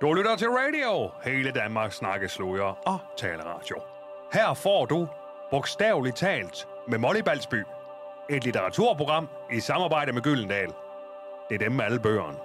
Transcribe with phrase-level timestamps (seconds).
[0.00, 1.10] Du lytter til radio.
[1.24, 2.28] Hele Danmark snakker
[2.84, 3.76] og taleradio.
[4.32, 5.08] Her får du
[5.50, 7.64] bogstaveligt talt med Molly Balsby.
[8.30, 10.72] Et litteraturprogram i samarbejde med Gyldendal.
[11.48, 12.38] Det er dem med alle bøgerne.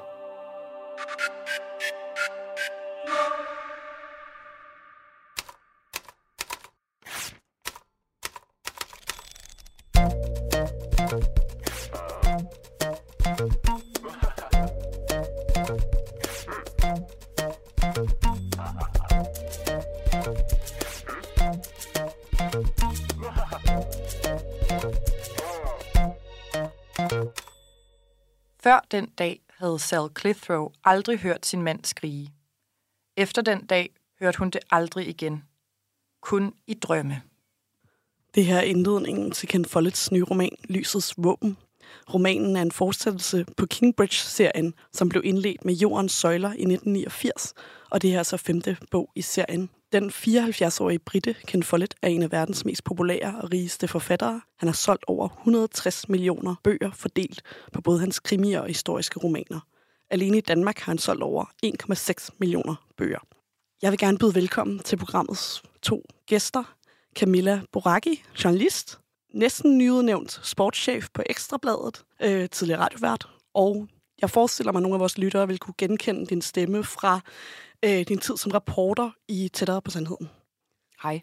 [28.91, 32.33] Den dag havde Sal Clithrow aldrig hørt sin mand skrige.
[33.17, 35.43] Efter den dag hørte hun det aldrig igen.
[36.21, 37.21] Kun i drømme.
[38.35, 41.57] Det her er indledningen til Ken Follets nye roman, Lysets Våben.
[42.13, 47.53] Romanen er en fortsættelse på Kingbridge-serien, som blev indledt med Jordens Søjler i 1989,
[47.89, 49.69] og det er altså femte bog i serien.
[49.91, 54.41] Den 74-årige britte Ken Follett er en af verdens mest populære og rigeste forfattere.
[54.59, 57.41] Han har solgt over 160 millioner bøger fordelt
[57.73, 59.59] på både hans krimier og historiske romaner.
[60.09, 63.19] Alene i Danmark har han solgt over 1,6 millioner bøger.
[63.81, 66.75] Jeg vil gerne byde velkommen til programmets to gæster.
[67.15, 68.99] Camilla Boraki, journalist,
[69.33, 73.87] næsten nyudnævnt sportschef på Ekstrabladet, øh, tidligere radiovært, og
[74.21, 77.21] jeg forestiller mig, at nogle af vores lyttere vil kunne genkende din stemme fra
[77.85, 80.29] øh, din tid som reporter i Tættere på Sandheden.
[81.03, 81.21] Hej.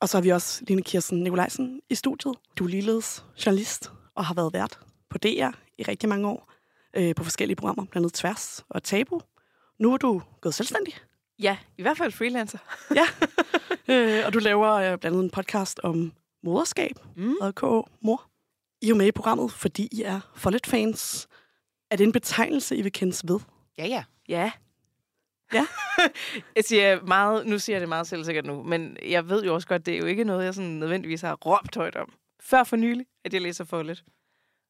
[0.00, 2.34] Og så har vi også Line Kirsten Nikolajsen i studiet.
[2.56, 4.78] Du er ligeledes journalist og har været vært
[5.10, 6.52] på DR i rigtig mange år
[6.96, 9.20] øh, på forskellige programmer, blandt andet Tværs og Tabu.
[9.78, 10.94] Nu er du gået selvstændig.
[11.38, 12.58] Ja, i hvert fald freelancer.
[12.94, 13.06] Ja,
[13.94, 17.34] øh, og du laver øh, blandt andet en podcast om moderskab, mm.
[17.40, 17.88] og.
[18.02, 18.26] Mor.
[18.82, 21.28] I er jo med i programmet, fordi I er Follet-fans.
[21.90, 23.40] Er det en betegnelse, I vil kendes ved?
[23.78, 24.04] Ja, ja.
[24.28, 24.50] Ja.
[25.54, 25.66] Ja.
[26.56, 29.68] jeg siger meget, nu siger jeg det meget selvsikkert nu, men jeg ved jo også
[29.68, 32.12] godt, det er jo ikke noget, jeg sådan nødvendigvis har råbt højt om.
[32.40, 34.04] Før for nylig, at jeg læser Follet.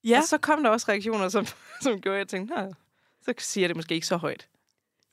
[0.05, 1.47] Ja, Og så kom der også reaktioner, som,
[1.83, 2.67] som gjorde, at jeg tænkte, nej,
[3.23, 4.49] så siger jeg det måske ikke så højt.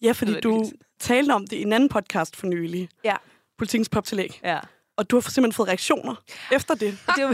[0.02, 2.90] ja fordi du talte om det i en anden podcast for nylig.
[3.04, 3.16] Ja.
[3.58, 4.40] Politikens poptillæg.
[4.44, 4.60] Ja.
[4.98, 6.16] Og du har simpelthen fået reaktioner
[6.52, 6.98] efter det.
[7.16, 7.34] Det var,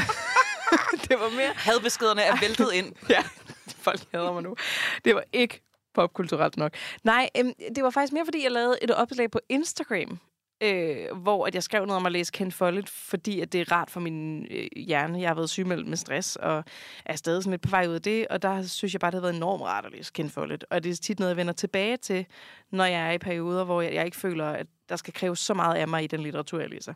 [1.07, 1.51] det var mere...
[1.55, 2.93] Hadbeskederne er væltet ind.
[3.09, 3.23] Ja,
[3.77, 4.55] folk hader mig nu.
[5.05, 5.61] Det var ikke
[5.93, 6.73] popkulturelt nok.
[7.03, 10.19] Nej, øhm, det var faktisk mere, fordi jeg lavede et opslag på Instagram,
[10.63, 13.71] øh, hvor at jeg skrev noget om at læse Ken Follett, fordi at det er
[13.71, 15.21] rart for min øh, hjerne.
[15.21, 16.63] Jeg har været sygemeldt med stress, og
[17.05, 19.15] er stadig sådan lidt på vej ud af det, og der synes jeg bare, det
[19.15, 20.65] har været enormt rart at læse Ken Follett.
[20.69, 22.25] Og det er tit noget, jeg vender tilbage til,
[22.71, 25.53] når jeg er i perioder, hvor jeg, jeg ikke føler, at der skal kræves så
[25.53, 26.93] meget af mig i den litteratur, jeg læser.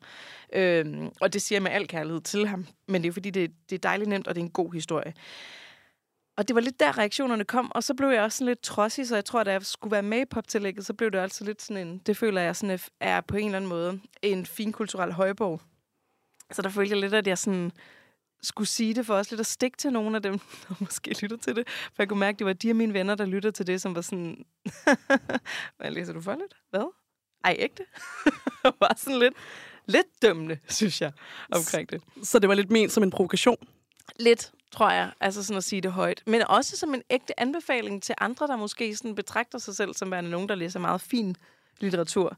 [0.53, 3.51] Øhm, og det siger jeg med al kærlighed til ham, men det er fordi, det,
[3.69, 5.13] det er dejligt nemt, og det er en god historie.
[6.37, 9.07] Og det var lidt der, reaktionerne kom, og så blev jeg også sådan lidt trodsig,
[9.07, 11.61] så jeg tror, at jeg skulle være med i poptillægget, så blev det altså lidt
[11.61, 15.11] sådan en, det føler jeg sådan er på en eller anden måde en fin kulturel
[15.11, 15.61] højborg.
[16.51, 17.71] Så der følte jeg lidt, at jeg sådan
[18.41, 20.39] skulle sige det for også lidt at stikke til nogle af dem,
[20.69, 21.67] der måske lytter til det.
[21.67, 23.81] For jeg kunne mærke, at det var de af mine venner, der lytter til det,
[23.81, 24.45] som var sådan,
[25.77, 26.53] hvad læser du for lidt?
[26.69, 26.93] Hvad?
[27.43, 27.83] Ej, ægte?
[28.81, 29.33] var sådan lidt,
[29.85, 31.11] lidt dømmende, synes jeg,
[31.51, 32.01] omkring det.
[32.23, 33.67] Så det var lidt ment som en provokation.
[34.19, 35.11] Lidt, tror jeg.
[35.19, 36.23] Altså sådan at sige det højt.
[36.25, 40.11] Men også som en ægte anbefaling til andre, der måske sådan betragter sig selv som
[40.11, 41.35] værende nogen, der læser meget fin
[41.79, 42.37] litteratur.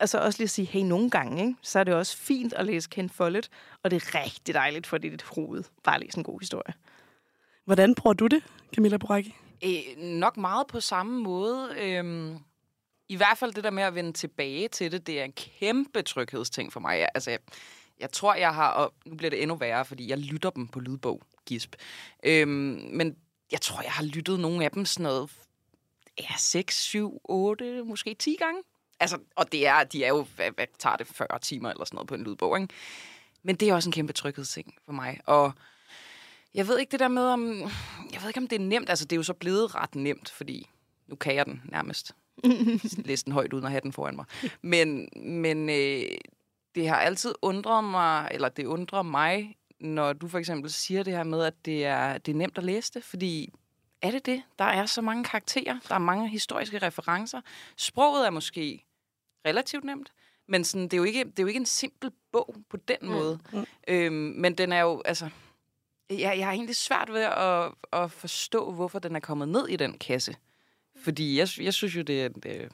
[0.00, 2.66] Altså også lige at sige, hey, nogle gange, ikke, så er det også fint at
[2.66, 3.48] læse Ken Follett,
[3.82, 5.64] og det er rigtig dejligt for dit hoved.
[5.84, 6.74] Bare læse en god historie.
[7.64, 8.42] Hvordan bruger du det,
[8.74, 9.34] Camilla Boraki?
[9.64, 11.74] Øh, nok meget på samme måde.
[11.78, 12.38] Øhm,
[13.08, 16.02] I hvert fald det der med at vende tilbage til det, det er en kæmpe
[16.02, 16.98] tryghedsting for mig.
[16.98, 17.38] Jeg, altså, jeg,
[18.00, 20.80] jeg tror, jeg har, og nu bliver det endnu værre, fordi jeg lytter dem på
[20.80, 21.74] lydbog, gisp.
[22.24, 23.16] Øhm, men
[23.52, 25.30] jeg tror, jeg har lyttet nogle af dem sådan noget,
[26.20, 28.62] ja, 6, 7, 8, måske 10 gange.
[29.00, 31.96] Altså, og det er, de er jo, hvad, hvad tager det, 40 timer eller sådan
[31.96, 32.74] noget på en lydbog, ikke?
[33.42, 35.20] Men det er også en kæmpe tryghedsting for mig.
[35.26, 35.52] Og
[36.54, 37.60] jeg ved ikke det der med, om...
[38.12, 38.88] Jeg ved ikke, om det er nemt.
[38.88, 40.68] Altså, det er jo så blevet ret nemt, fordi
[41.06, 42.14] nu kan jeg den nærmest.
[43.06, 44.24] Læse den højt uden at have den foran mig.
[44.62, 46.02] Men, men øh,
[46.74, 51.12] det har altid undret mig, eller det undrer mig, når du for eksempel siger det
[51.12, 53.52] her med, at det er, det er nemt at læse det, fordi
[54.02, 54.42] er det det?
[54.58, 57.40] Der er så mange karakterer, der er mange historiske referencer.
[57.76, 58.84] Sproget er måske
[59.46, 60.12] relativt nemt,
[60.48, 62.96] men sådan, det, er jo ikke, det er jo ikke en simpel bog på den
[63.02, 63.38] måde.
[63.52, 63.66] Mm.
[63.88, 65.28] Øhm, men den er jo, altså...
[66.10, 69.76] Jeg, jeg har egentlig svært ved at, at forstå, hvorfor den er kommet ned i
[69.76, 70.36] den kasse.
[70.96, 72.68] Fordi jeg, jeg synes jo, det er, er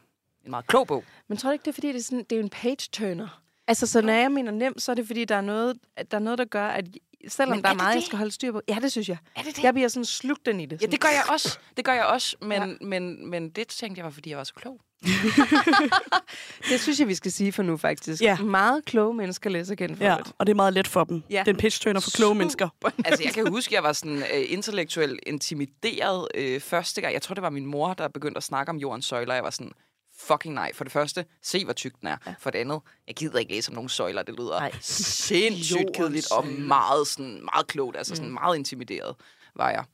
[0.44, 1.04] en meget klog bog.
[1.28, 3.42] Men tror du ikke, det er, fordi det er, sådan, det er en page-turner?
[3.68, 5.76] Altså, så når jeg mener nemt, så er det, fordi der er noget,
[6.10, 6.84] der, er noget, der gør, at
[7.28, 8.60] selvom Men der er, er det meget, jeg skal holde styr på.
[8.68, 9.16] Ja, det synes jeg.
[9.36, 9.62] Er det det?
[9.64, 10.82] Jeg bliver sådan slugt den i det.
[10.82, 11.58] Ja, det gør jeg også.
[11.76, 12.66] Det gør jeg også, men, Ja.
[12.66, 12.74] ja.
[12.80, 14.80] men, men det tænkte jeg var, fordi jeg var så klog.
[16.70, 18.22] Det synes jeg, vi skal sige for nu, faktisk.
[18.22, 18.36] Ja.
[18.38, 21.22] Meget kloge mennesker læser Ken Ja, og det er meget let for dem.
[21.30, 21.42] Ja.
[21.46, 22.38] Den pitch trainer for kloge Super.
[22.38, 22.68] mennesker.
[23.04, 27.14] Altså, jeg kan huske, jeg var sådan øh, intellektuelt intimideret øh, første gang.
[27.14, 29.34] Jeg tror, det var min mor, der begyndte at snakke om jordens søjler.
[29.34, 29.72] Jeg var sådan,
[30.18, 30.72] fucking nej.
[30.74, 32.16] For det første, se hvor tyk den er.
[32.26, 32.34] Ja.
[32.38, 34.22] For det andet, jeg gider ikke læse om nogle søjler.
[34.22, 34.72] Det lyder Nej.
[34.80, 37.96] sindssygt kedeligt og meget, sådan, meget klogt.
[37.96, 39.16] Altså sådan meget intimideret
[39.56, 39.84] var jeg.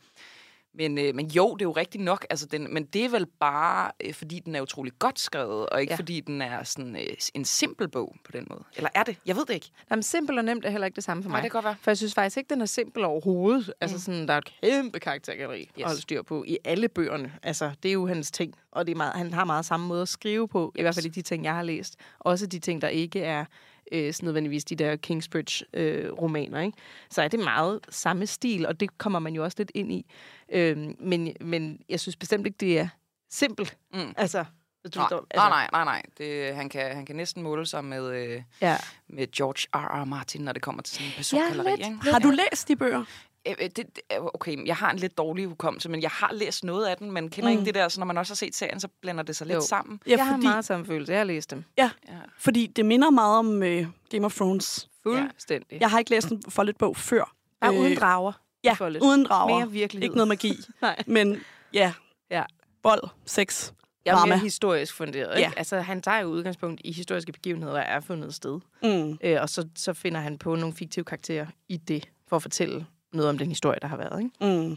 [0.76, 2.26] Men, øh, men jo, det er jo rigtigt nok.
[2.30, 5.80] Altså, den, men det er vel bare, øh, fordi den er utrolig godt skrevet, og
[5.80, 5.96] ikke Ja.
[5.96, 8.64] fordi den er sådan øh, en simpel bog på den måde.
[8.76, 9.16] Eller er det?
[9.26, 9.70] Jeg ved det ikke.
[9.90, 11.42] Jamen, simpel og nemt er heller ikke det samme for Nej, mig.
[11.42, 11.76] det kan godt være.
[11.80, 13.66] For jeg synes faktisk ikke, den er simpel overhovedet.
[13.66, 13.72] Mm.
[13.80, 15.60] Altså sådan, der er et kæmpe karaktergalleri.
[15.60, 15.70] Yes.
[15.78, 17.32] at holde styr på i alle bøgerne.
[17.42, 18.54] Altså, det er jo hans ting.
[18.72, 20.80] Og det er meget, han har meget samme måde at skrive på, yes.
[20.80, 21.96] i hvert fald i de ting, jeg har læst.
[22.18, 23.44] Også de ting, der ikke er
[23.92, 26.60] øh, sådan nødvendigvis de der Kingsbridge-romaner.
[26.60, 26.78] ikke?
[27.10, 30.06] Så er det meget samme stil, og det kommer man jo også lidt ind i.
[30.52, 32.88] Øhm, men, men jeg synes bestemt ikke, det er
[33.30, 33.76] simpelt.
[33.94, 34.14] Mm.
[34.16, 34.44] Altså,
[34.84, 36.02] du Nej, forstår- nej, nej, nej, nej.
[36.18, 38.76] Det, han, kan, han kan næsten måle sig med, øh, Ja.
[39.08, 40.02] med George R.
[40.02, 40.04] R.
[40.04, 41.70] Martin, når det kommer til sådan en Ja, persongalleri.
[41.76, 41.80] lidt.
[41.88, 42.10] ikke?
[42.12, 43.04] Har du læst de bøger?
[43.48, 46.30] Øh, øh, det, det, øh, okay, jeg har en lidt dårlig hukommelse, men jeg har
[46.32, 47.52] læst noget af den, men kender mm.
[47.52, 49.56] ikke det der, så når man også har set serien, så blander det sig lidt
[49.56, 49.60] Jo.
[49.60, 50.00] sammen.
[50.06, 51.12] Ja, jeg har fordi, meget samme følelse.
[51.12, 51.64] Jeg har læst dem.
[51.78, 52.14] ja, Ja.
[52.38, 54.88] fordi det minder meget om øh, Game of Thrones.
[55.02, 55.80] Fuldstændig.
[55.80, 57.34] Jeg har ikke læst en for lidt bog før.
[57.60, 58.32] Bare Øh, uden drager.
[58.64, 59.04] Ja, For lidt.
[59.04, 59.58] uden drager.
[59.58, 60.02] Mere virkelighed.
[60.04, 60.52] Ikke noget magi.
[60.82, 61.02] Nej.
[61.06, 61.40] Men
[61.72, 61.92] ja,
[62.30, 62.42] Ja.
[62.82, 63.72] vold, sex.
[64.04, 65.38] Jeg er mere historisk funderet.
[65.38, 65.48] Ikke?
[65.50, 65.52] Ja.
[65.56, 68.60] Altså, han tager jo udgangspunkt i historiske begivenheder, der er fundet sted.
[68.82, 69.18] Mm.
[69.22, 72.86] Øh, og så, så finder han på nogle fiktive karakterer i det, for at fortælle
[73.16, 74.22] noget om den historie, der har været.
[74.22, 74.66] Ikke?
[74.66, 74.76] Mm.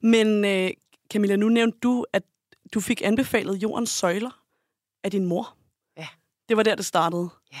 [0.00, 0.70] Men øh,
[1.12, 2.22] Camilla, nu nævnte du, at
[2.74, 4.42] du fik anbefalet jordens søjler
[5.04, 5.56] af din mor.
[5.96, 6.08] Ja.
[6.48, 7.28] Det var der, det startede.
[7.52, 7.60] Ja.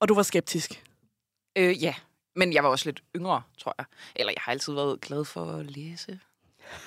[0.00, 0.84] Og du var skeptisk.
[1.58, 1.94] Øh, ja,
[2.36, 3.86] men jeg var også lidt yngre, tror jeg.
[4.16, 6.20] Eller jeg har altid været glad for at læse.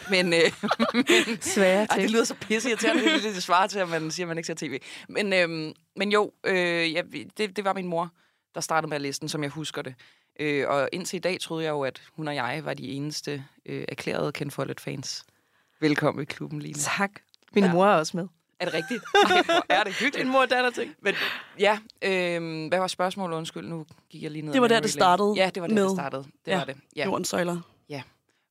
[0.10, 0.40] Men, øh,
[0.94, 4.12] men Svære Ej, det lyder så pisse irriterende, det, det, det svarer til, at man
[4.12, 4.80] siger, at man ikke ser tv.
[5.10, 7.02] Men, øhm, men jo, øh, ja,
[7.38, 8.10] det, det var min mor,
[8.56, 9.96] der startede med at læse den, som jeg husker det.
[10.40, 13.46] Øh, og indtil i dag troede jeg jo, at hun og jeg var de eneste
[13.66, 15.24] øh, erklærede Ken Follett-fans.
[15.80, 16.74] Velkommen i klubben, Line.
[16.74, 17.12] Tak.
[17.56, 17.74] Min Ja.
[17.74, 18.28] mor er også med.
[18.60, 19.04] Er det rigtigt?
[19.30, 20.30] Ej, er det hyggeligt.
[20.32, 20.96] mor og datter ting.
[21.02, 21.16] Men,
[21.60, 23.38] ja, øh, hvad var spørgsmålet?
[23.38, 24.54] Undskyld, nu gik jeg lige ned.
[24.54, 25.34] Det var der, det startede.
[25.38, 26.24] Ja, det var der, det startede.
[26.24, 26.78] Det Ja, var det.
[26.96, 27.06] Ja.
[27.06, 27.62] Jordens søjler.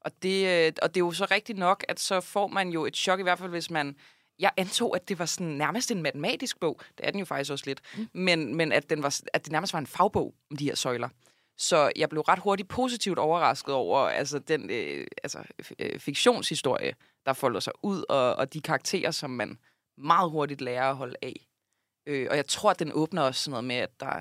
[0.00, 2.86] Og det, øh, og det er jo så rigtigt nok, at så får man jo
[2.86, 3.96] et chok, i hvert fald hvis man...
[4.38, 6.80] Jeg antog, at det var sådan nærmest en matematisk bog.
[6.98, 7.80] Det er den jo faktisk også lidt.
[7.96, 8.08] Mm.
[8.12, 11.08] Men, men at, den var, at det nærmest var en fagbog om de her søjler.
[11.58, 15.38] Så jeg blev ret hurtigt positivt overrasket over altså, den øh, altså,
[15.78, 16.94] øh, fiktionshistorie,
[17.26, 19.58] der folder sig ud, og, og de karakterer, som man
[19.98, 21.48] meget hurtigt lærer at holde af.
[22.06, 24.16] Øh, og jeg tror, at den åbner også sådan noget med, at der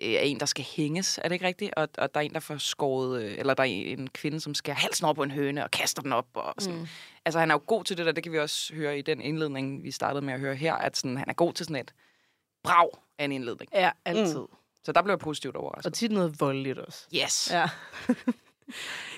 [0.00, 1.74] øh, er en, der skal hænges, er det ikke rigtigt?
[1.76, 4.54] Og, og der er en, der får skåret, øh, eller der er en kvinde, som
[4.54, 6.26] skærer halsen op på en høne og kaster den op.
[6.34, 6.78] Og sådan.
[6.78, 6.86] Mm.
[7.24, 9.20] Altså, han er jo god til det der, det kan vi også høre i den
[9.20, 11.94] indledning, vi startede med at høre her, at sådan, han er god til sådan et
[12.62, 12.88] brag
[13.18, 13.70] af en indledning.
[13.74, 14.40] Ja, altid.
[14.40, 14.63] Mm.
[14.84, 15.86] Så der blev jeg positivt overrasket.
[15.86, 17.06] Og tit noget voldeligt også.
[17.24, 17.50] Yes.
[17.52, 17.68] Ja.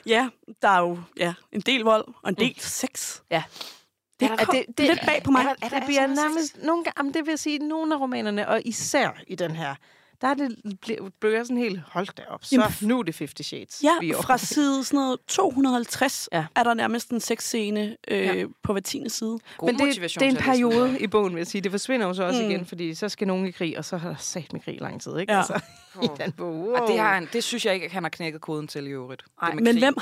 [0.07, 0.29] Ja,
[0.63, 2.59] der er jo ja, en del vold og en del mm.
[2.59, 3.21] sex.
[3.31, 3.43] Ja.
[4.21, 5.45] Det, Er det- det- lidt bag på mig.
[5.45, 8.01] er er der det bliver nærmest nogle gange, jamen, det vil jeg sige, nogle af
[8.01, 9.75] romanerne, og især i den her,
[10.21, 10.57] der er det,
[11.21, 13.81] blev, jeg sådan helt, hold da op, så Jamen, nu er det 50 Shades.
[13.83, 16.45] Ja, vi fra side sådan noget 250 Ja.
[16.57, 18.45] er der nærmest en sexscene øh, Ja.
[18.63, 19.39] på hver tiende side.
[19.59, 21.61] God Men det, det er en periode i bogen, vil jeg sige.
[21.63, 22.51] Det forsvinder jo så også mm.
[22.51, 24.79] Igen, fordi så skal nogen i krig, og så har der sat med krig i
[24.79, 25.33] lang tid, ikke?
[25.33, 25.39] Ja.
[25.39, 25.61] Altså,
[26.03, 26.55] i den bog.
[26.55, 26.75] Wow.
[26.75, 28.91] Og det, har han, det synes jeg ikke, at han har knækket koden til i
[28.91, 29.25] øvrigt.
[29.43, 29.79] Ej, Men krig.
[29.79, 29.95] hvem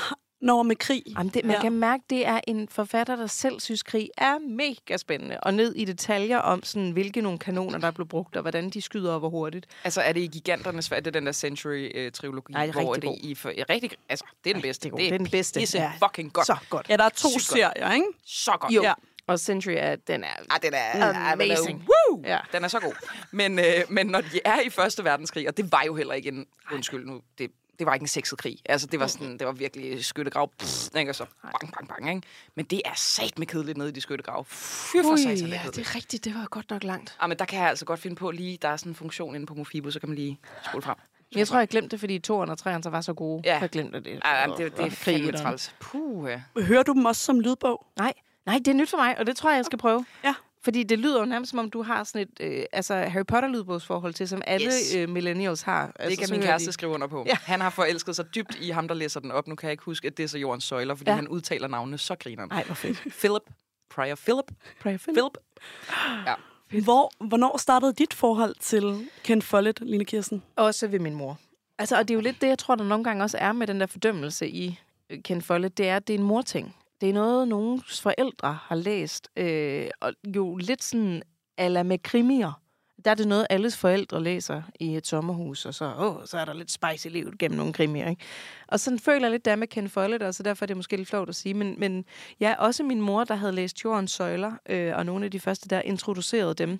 [0.45, 1.03] når med krig?
[1.17, 1.61] Jamen det, man ja.
[1.61, 5.39] Kan mærke, det er en forfatter, der selv synes, krig er mega spændende.
[5.39, 8.81] Og ned i detaljer om, sådan, hvilke nogle kanoner, der blev brugt, og hvordan de
[8.81, 9.65] skyder og hvor hurtigt.
[9.83, 11.03] Altså, er det i Giganternes Fald?
[11.03, 12.53] Det er den der Century-trilogi?
[12.53, 14.89] Nej, det er hvor rigtig det i for, ja, rigtig, altså, det er den bedste.
[14.89, 14.97] det er.
[14.97, 15.59] Det er den bedste.
[15.59, 15.91] Pisse Ja.
[16.07, 16.47] fucking godt.
[16.47, 16.89] Så godt.
[16.89, 18.05] Ja, der er to Sygt serier, ikke?
[18.25, 18.73] Så godt.
[18.73, 18.83] Jo.
[18.83, 18.93] Ja.
[19.27, 20.27] Og Century er, den er...
[20.49, 21.87] Ah, den er Amazing.
[22.09, 22.23] Woo!
[22.25, 22.39] Ja.
[22.51, 22.93] Den er så god.
[23.31, 26.29] Men, øh, men når de er i Første Verdenskrig, og det var jo heller ikke
[26.29, 26.45] en...
[26.73, 28.57] Undskyld nu, det, det var ikke en sexet krig.
[28.65, 30.51] Altså, det var, sådan, det var virkelig skyttegrav.
[30.59, 31.11] Pff, ikke?
[31.11, 32.09] Og så bang, bang, bang.
[32.15, 32.27] Ikke?
[32.55, 34.45] Men det er sat med kedeligt nede i de skyttegrav.
[34.45, 36.25] Fy for satan, det er ja, det er rigtigt.
[36.25, 37.17] Det var godt nok langt.
[37.19, 39.35] Ah, men der kan jeg altså godt finde på lige, der er sådan en funktion
[39.35, 40.39] inde på Mofibo, så kan man lige
[40.69, 40.95] spole frem.
[41.31, 43.41] Men Jeg tror, jeg glemte det, fordi toeren og treeren så var så gode.
[43.45, 43.59] Ja.
[43.59, 44.19] Jeg glemte det.
[44.25, 45.75] Ah, det, det, det er fandme træls.
[45.79, 46.41] Puh, ja.
[46.61, 47.85] Hører du dem også som lydbog?
[47.97, 48.13] Nej,
[48.45, 50.05] nej, det er nyt for mig, og det tror jeg, jeg skal prøve.
[50.23, 50.33] Ja.
[50.65, 54.13] Fordi det lyder jo nærmest, som om du har sådan et øh, altså Harry Potter-lydbogsforhold
[54.13, 54.95] til, som alle Yes.
[54.95, 55.85] øh, millennials har.
[55.87, 57.23] Det altså, kan min kæreste de- skrive under på.
[57.27, 57.37] Ja.
[57.43, 59.47] Han har forelsket sig dybt i ham, der læser den op.
[59.47, 61.15] Nu kan jeg ikke huske, at det er så jordens søjler, fordi Ja.
[61.15, 62.47] han udtaler navnene så griner.
[62.51, 63.01] Ej, hvor fedt.
[63.19, 63.41] Philip.
[63.89, 64.45] Prior Philip.
[64.81, 65.37] Prøv Philip.
[66.27, 66.33] Ja.
[66.83, 70.43] Hvor, hvornår startede dit forhold til Ken Follett, Line Kirsten?
[70.55, 71.37] Også ved min mor.
[71.79, 73.67] Altså, og det er jo lidt det, jeg tror, der nogle gange også er med
[73.67, 74.79] den der fordømmelse i
[75.09, 76.75] øh, Ken Follett, det er, at det er en morting.
[77.01, 81.23] Det er noget, nogens forældre har læst, øh, og jo lidt sådan
[81.57, 82.61] ala med krimier.
[83.05, 86.45] Der er det noget, alles forældre læser i et sommerhus, og så, åh, så er
[86.45, 88.09] der lidt spice i livet gennem nogle krimier.
[88.09, 88.21] Ikke?
[88.67, 90.97] Og sådan føler jeg lidt der med Ken Follett, og så derfor er det måske
[90.97, 91.53] lidt flot at sige.
[91.53, 92.05] Men, men
[92.39, 95.69] ja, også min mor, der havde læst Jordens Søjler, øh, og nogle af de første,
[95.69, 96.79] der introducerede dem.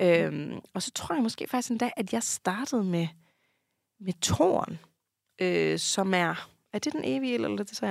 [0.00, 3.08] Øh, og så tror jeg måske faktisk endda, at jeg startede med,
[4.00, 4.78] med Toren,
[5.40, 6.48] øh, som er...
[6.72, 7.86] Er det den evige eller det så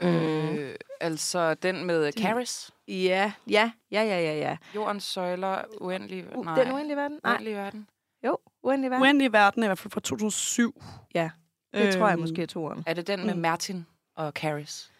[0.00, 2.70] er Øh, altså den med Caris.
[2.88, 4.56] Ja, ja, ja, ja, ja, ja.
[4.74, 6.36] Jordens søjler, uendelig...
[6.36, 7.20] Uh, nej, den uendelige verden?
[7.24, 7.86] Nej, uendelig verden.
[8.26, 9.02] jo, uendelig verden.
[9.02, 10.82] Uendelig verden er i hvert fald fra 2007.
[11.14, 11.30] Ja,
[11.74, 12.82] det tror jeg Øhm, måske er toeren.
[12.86, 13.40] Er det den med Mm.
[13.40, 14.90] Martin og Caris?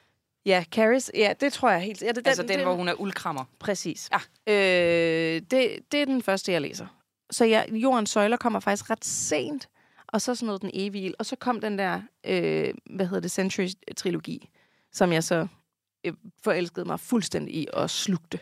[0.47, 2.03] Ja, Caris, ja, det tror jeg helt.
[2.03, 3.45] Ja, det, den, Altså den, den, hvor hun er uldkrammer.
[3.59, 4.11] Præcis.
[4.47, 4.53] Ja.
[4.53, 6.87] Øh, det, det er den første, jeg læser.
[7.31, 9.69] Så ja, Jordens Søjler kommer faktisk ret sent,
[10.09, 11.15] og så sådan noget Den Evige Ild.
[11.19, 14.51] Og så kom den der, øh, hvad hedder det, Century-trilogi,
[14.93, 15.47] som jeg så
[16.07, 16.13] øh,
[16.45, 18.39] forelskede mig fuldstændig i og slugte.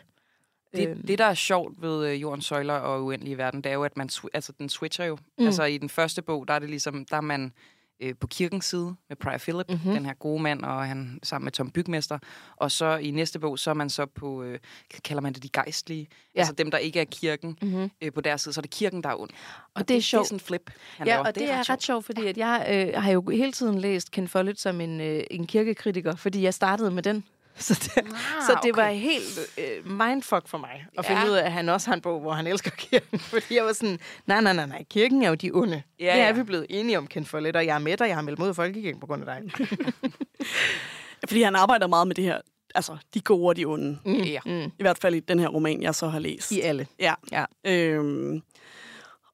[0.75, 1.07] Det, Øhm.
[1.07, 3.97] det, der er sjovt ved øh, Jordens Søjler og Uendelige Verden, det er jo, at
[3.97, 5.17] man, altså, den switcher jo.
[5.37, 5.45] Mm.
[5.45, 7.53] Altså i den første bog, der er det ligesom, der er man
[7.99, 9.77] øh, på kirkens side med Prior Philip, Mhm.
[9.77, 9.93] mm-hmm.
[9.93, 12.19] den her gode mand, og han sammen med Tom Bygmester.
[12.55, 14.59] Og så i næste bog, så er man så på, øh,
[15.03, 16.39] kalder man det de gejstlige, Ja.
[16.39, 17.91] altså dem, der ikke er kirken Mm-hmm.
[18.01, 19.29] øh, på deres side, så er det kirken, der er ond.
[19.29, 19.35] Og
[19.75, 20.27] det er Det er sjovt.
[20.27, 21.25] sådan en flip, han Ja, laver.
[21.27, 23.79] og det, det er, ret, ret sjovt, fordi at jeg øh, har jo hele tiden
[23.79, 27.23] læst Ken Follett som en, øh, en kirkekritiker, fordi jeg startede med den.
[27.67, 28.03] Så det, Ah,
[28.47, 28.81] så det okay.
[28.83, 31.15] var helt øh, mindfuck for mig at Ja.
[31.15, 33.19] finde ud af, at han også har en bog, hvor han elsker kirken.
[33.33, 35.81] Fordi jeg var sådan, nej, nej, nej, nej, kirken er jo de onde.
[35.99, 36.31] Ja, det er ja.
[36.31, 38.53] vi blevet enige om, Ken Follett, og jeg er med dig, jeg har meldt mod
[38.53, 39.51] folkekirken på grund af dig.
[41.29, 42.41] Fordi han arbejder meget med det her,
[42.75, 43.97] altså de gode og de onde.
[44.05, 44.39] Mm, Ja.
[44.45, 46.51] mm, I hvert fald i den her roman, jeg så har læst.
[46.51, 46.87] I alle.
[46.99, 47.13] Ja.
[47.31, 47.45] Ja.
[47.65, 48.41] Øhm,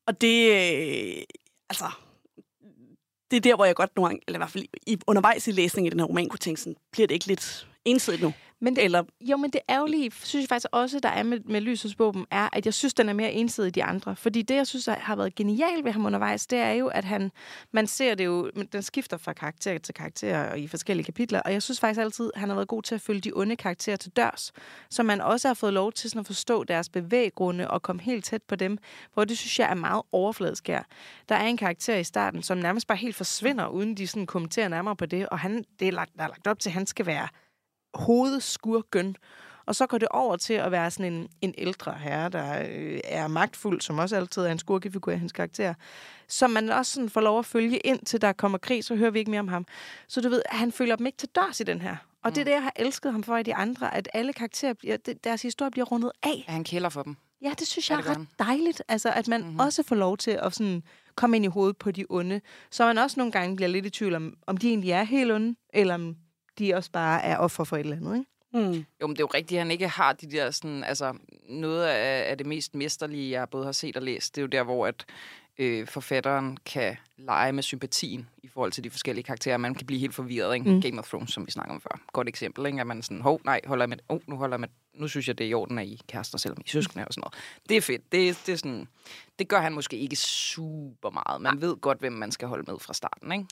[0.07, 1.23] og det, øh,
[1.69, 1.85] altså,
[3.31, 5.51] det er der, hvor jeg godt nogle gange, eller i hvert fald i, undervejs i
[5.51, 8.33] læsningen i den her roman, kunne tænke sådan, bliver det ikke lidt ensidigt nu?
[8.61, 11.61] Men det, Eller, Jo, men det ærgerlige, synes jeg faktisk også, der er med, med
[11.61, 14.15] Lysets våben, er, at jeg synes, den er mere ensidig end de andre.
[14.15, 17.05] Fordi det, jeg synes, der har været genialt ved ham undervejs, det er jo, at
[17.05, 17.31] han,
[17.71, 21.41] man ser det jo, men den skifter fra karakter til karakter og i forskellige kapitler,
[21.41, 23.95] og jeg synes faktisk altid, han har været god til at følge de onde karakterer
[23.95, 24.51] til dørs,
[24.89, 28.25] så man også har fået lov til sådan at forstå deres bevæggrunde og komme helt
[28.25, 28.77] tæt på dem,
[29.13, 30.83] hvor det synes jeg er meget overfladisk her.
[31.29, 34.67] Der er en karakter i starten, som nærmest bare helt forsvinder, uden de sådan kommenterer
[34.67, 36.85] nærmere på det, og han, det er lagt, der er lagt op til, at han
[36.85, 37.27] skal være
[37.95, 39.15] hovedskurken.
[39.65, 42.99] Og så går det over til at være sådan en, en ældre herre, der øh,
[43.03, 45.73] er magtfuld, som også altid er en skurkefigur i hans karakter.
[46.27, 49.11] Som man også sådan får lov at følge ind til der kommer krig, så hører
[49.11, 49.65] vi ikke mere om ham.
[50.07, 51.95] Så du ved, han følger dem ikke til dørs i den her.
[52.23, 54.73] Og det er det, jeg har elsket ham for i de andre, at alle karakterer,
[54.73, 56.45] bliver, deres historie bliver rundet af.
[56.47, 57.15] Ja, han kælder for dem.
[57.41, 58.83] Ja, det synes Ja, jeg det er ret dejligt.
[58.87, 59.59] Altså, at man mm-hmm.
[59.59, 60.83] også får lov til at sådan,
[61.15, 62.41] komme ind i hovedet på de onde.
[62.71, 65.31] Så man også nogle gange bliver lidt i tvivl om, om de egentlig er helt
[65.31, 66.15] onde, eller om
[66.59, 68.15] de også bare er offer for et eller andet.
[68.15, 68.67] Ikke?
[68.69, 71.13] mm, Jo, men det er jo rigtigt, at han ikke har de der sådan, altså
[71.49, 74.47] noget af, af det mest mesterlige, jeg både har set og læst, det er jo
[74.47, 75.05] der, hvor at
[75.57, 79.57] øh, forfatteren kan lege med sympatien i forhold til de forskellige karakterer.
[79.57, 80.69] Man kan blive helt forvirret, ikke?
[80.69, 80.75] Mm.
[80.75, 80.81] Mm.
[80.81, 81.99] Game of Thrones, som vi snakker om før.
[82.13, 82.81] Godt eksempel, ikke?
[82.81, 85.27] At man sådan, hov, nej, holder jeg med, oh, nu holder jeg med, nu synes
[85.27, 87.33] jeg, det er i orden, at I er kærester, selvom I søskende og sådan noget.
[87.69, 88.11] Det er fedt.
[88.11, 88.87] Det, det, er sådan,
[89.39, 91.41] det gør han måske ikke super meget.
[91.41, 93.45] Man ved godt, hvem man skal holde med fra starten, ikke?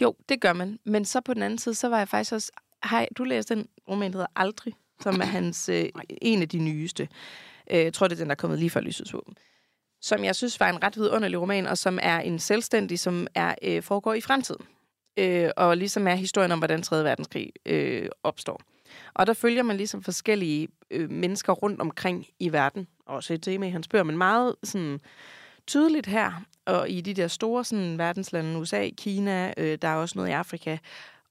[0.00, 0.78] Jo, det gør man.
[0.84, 2.52] Men så på den anden side, så var jeg faktisk også...
[2.90, 5.88] Hej, du læste den roman, der hedder Aldrig, som er hans, øh,
[6.22, 7.08] en af de nyeste.
[7.70, 9.34] Øh, jeg tror, det er den, der er kommet lige før Lysets Våben.
[10.00, 13.54] Som jeg synes var en ret vidunderlig roman, og som er en selvstændig, som er
[13.62, 14.66] øh, foregår i fremtiden.
[15.16, 17.04] Øh, og ligesom er historien om, hvordan 3.
[17.04, 18.60] verdenskrig øh, opstår.
[19.14, 22.88] Og der følger man ligesom forskellige øh, mennesker rundt omkring i verden.
[23.06, 25.00] Også et tema i hans bøger, men meget sådan
[25.66, 30.18] tydeligt her, og i de der store sådan, verdenslande, USA, Kina, øh, der er også
[30.18, 30.78] noget i Afrika.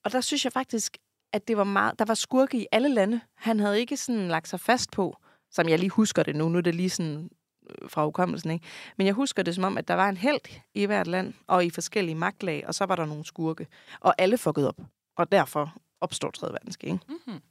[0.03, 0.97] Og der synes jeg faktisk,
[1.33, 3.21] at det var meget, der var skurke i alle lande.
[3.35, 5.17] Han havde ikke sådan lagt sig fast på,
[5.51, 6.49] som jeg lige husker det nu.
[6.49, 7.29] Nu er det lige sådan
[7.69, 8.65] øh, fra hukommelsen, ikke?
[8.97, 11.65] Men jeg husker det som om, at der var en held i hvert land, og
[11.65, 13.67] i forskellige magtlag, og så var der nogle skurke.
[13.99, 14.81] Og alle fuckede op.
[15.17, 16.47] Og derfor opstår 3.
[16.47, 17.05] verdenskrig, ikke?
[17.07, 17.41] Mm-hmm.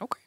[0.00, 0.20] Okay.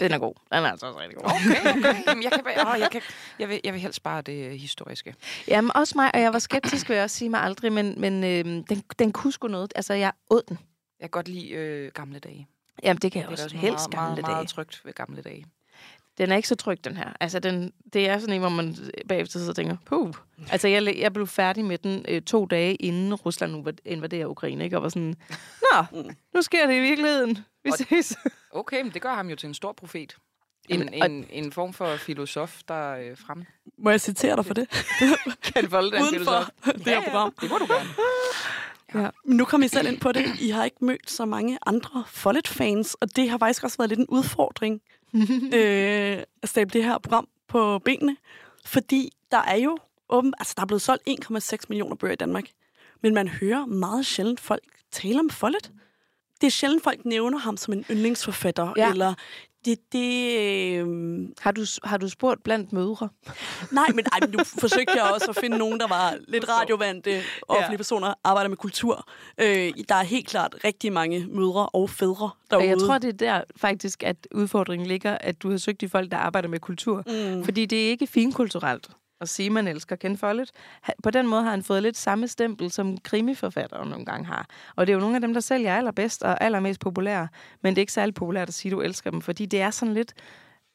[0.00, 0.34] Den er god.
[0.52, 1.24] Den er altså også rigtig god.
[1.30, 2.02] Okay, okay.
[2.08, 3.02] Jamen, jeg, kan, åh, jeg, kan,
[3.38, 5.14] jeg, vil, jeg vil helst bare det øh, historiske.
[5.48, 8.24] Jamen, også mig, og jeg var skeptisk, vil jeg også sige mig aldrig, men, men
[8.24, 9.72] øh, den, den kunne sgu noget.
[9.76, 10.58] Altså, jeg åd den.
[11.00, 12.48] Jeg kan godt lide øh, gamle dage.
[12.82, 13.44] Jamen, det kan jeg Det også.
[13.44, 14.34] også Helst meget, gamle meget, dage.
[14.34, 15.46] meget trygt ved gamle dage.
[16.18, 17.12] Den er ikke så tryg, den her.
[17.20, 18.76] Altså, den, det er sådan en, hvor man
[19.08, 20.12] bagefter sidder og tænker, puh.
[20.50, 24.64] Altså, jeg, jeg blev færdig med den øh, to dage, inden Rusland nu invaderer Ukraine,
[24.64, 24.76] ikke?
[24.76, 25.14] Og var sådan,
[25.72, 25.84] nå,
[26.34, 27.38] nu sker det i virkeligheden.
[27.64, 28.16] Vi Og- ses.
[28.50, 30.16] Okay, men det gør ham jo til en stor profet.
[30.68, 33.44] En, Jamen, og- en, en form for filosof, der øh, frem.
[33.78, 34.68] må jeg citere dig for det?
[35.54, 37.34] kan folde den Uden for det her program.
[37.40, 37.88] Det må du gerne.
[38.96, 39.10] Ja.
[39.24, 40.40] Nu kom I selv ind på det.
[40.40, 44.00] I har ikke mødt så mange andre Follett-fans, og det har faktisk også været lidt
[44.00, 44.80] en udfordring
[45.54, 48.16] øh, at stable det her program på benene,
[48.64, 52.44] fordi der er jo åben, altså der er blevet solgt 1,6 millioner bøger i Danmark,
[53.02, 55.70] men man hører meget sjældent folk tale om Follett.
[56.40, 58.90] Det er sjældent, folk nævner ham som en yndlingsforfatter, ja.
[58.90, 59.14] eller
[59.66, 60.86] det, det øh,
[61.40, 63.08] Har du, har du spurgt blandt mødre?
[63.72, 67.20] Nej, men, ej, men nu forsøgte jeg også at finde nogen, der var lidt radiovante,
[67.48, 67.76] offentlige Ja.
[67.76, 69.08] personer, arbejder med kultur.
[69.40, 72.68] Øh, der er helt klart rigtig mange mødre og fædre derude.
[72.68, 76.10] Jeg tror, det er der faktisk, at udfordringen ligger, at du har søgt de folk,
[76.10, 77.02] der arbejder med kultur.
[77.06, 77.44] Mm.
[77.44, 78.88] Fordi det er ikke finkulturelt
[79.20, 80.52] at sige, man elsker Ken Follett.
[81.02, 84.48] På den måde har han fået lidt samme stempel, som krimiforfattere nogle gange har.
[84.76, 87.28] Og det er jo nogle af dem, der sælger allerbedst og allermest populære.
[87.62, 89.70] Men det er ikke særlig populært at sige, at du elsker dem, fordi det er
[89.70, 90.14] sådan lidt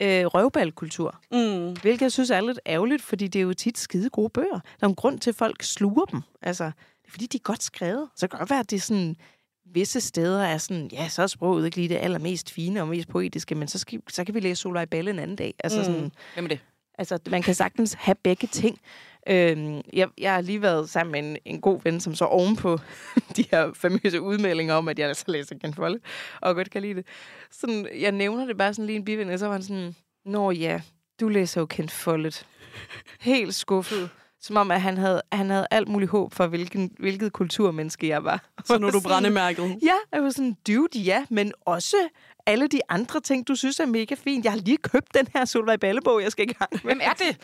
[0.01, 1.19] øh, røvballkultur.
[1.31, 1.73] Mm.
[1.81, 4.59] Hvilket jeg synes er lidt ærgerligt, fordi det er jo tit skide gode bøger.
[4.79, 6.21] Der er en grund til, at folk sluger dem.
[6.41, 8.09] Altså, det er fordi, de er godt skrevet.
[8.15, 9.15] Så det kan godt være, at det er sådan
[9.73, 13.07] visse steder er sådan, ja, så er sproget ikke lige det allermest fine og mest
[13.07, 15.53] poetiske, men så, skal, så kan vi læse Solvej Balle en anden dag.
[15.59, 15.85] Altså, mm.
[15.85, 16.59] sådan, Hvem er det?
[17.01, 18.79] Altså, man kan sagtens have begge ting.
[19.27, 22.79] Øhm, jeg, jeg har lige været sammen med en, en god ven, som så ovenpå
[23.35, 26.03] de her famøse udmeldinger om, at jeg altså læser Ken Follett,
[26.41, 27.05] og godt kan lide det.
[27.51, 30.51] Sådan, jeg nævner det bare sådan lige en biven, og så var han sådan, Nå
[30.51, 30.81] ja,
[31.19, 32.45] du læser jo Ken Follett.
[33.19, 34.09] Helt skuffet.
[34.43, 38.23] Som om, at han havde, han havde alt muligt håb for, hvilken, hvilket kulturmenneske jeg
[38.23, 38.49] var.
[38.65, 39.77] Så nu er du brændemærket.
[39.83, 41.95] Ja, jeg var sådan, dude, ja, men også
[42.45, 44.45] alle de andre ting, du synes er mega fint.
[44.45, 46.79] Jeg har lige købt den her Solvej Ballebog, jeg skal i gang med.
[46.81, 47.37] Hvem er det?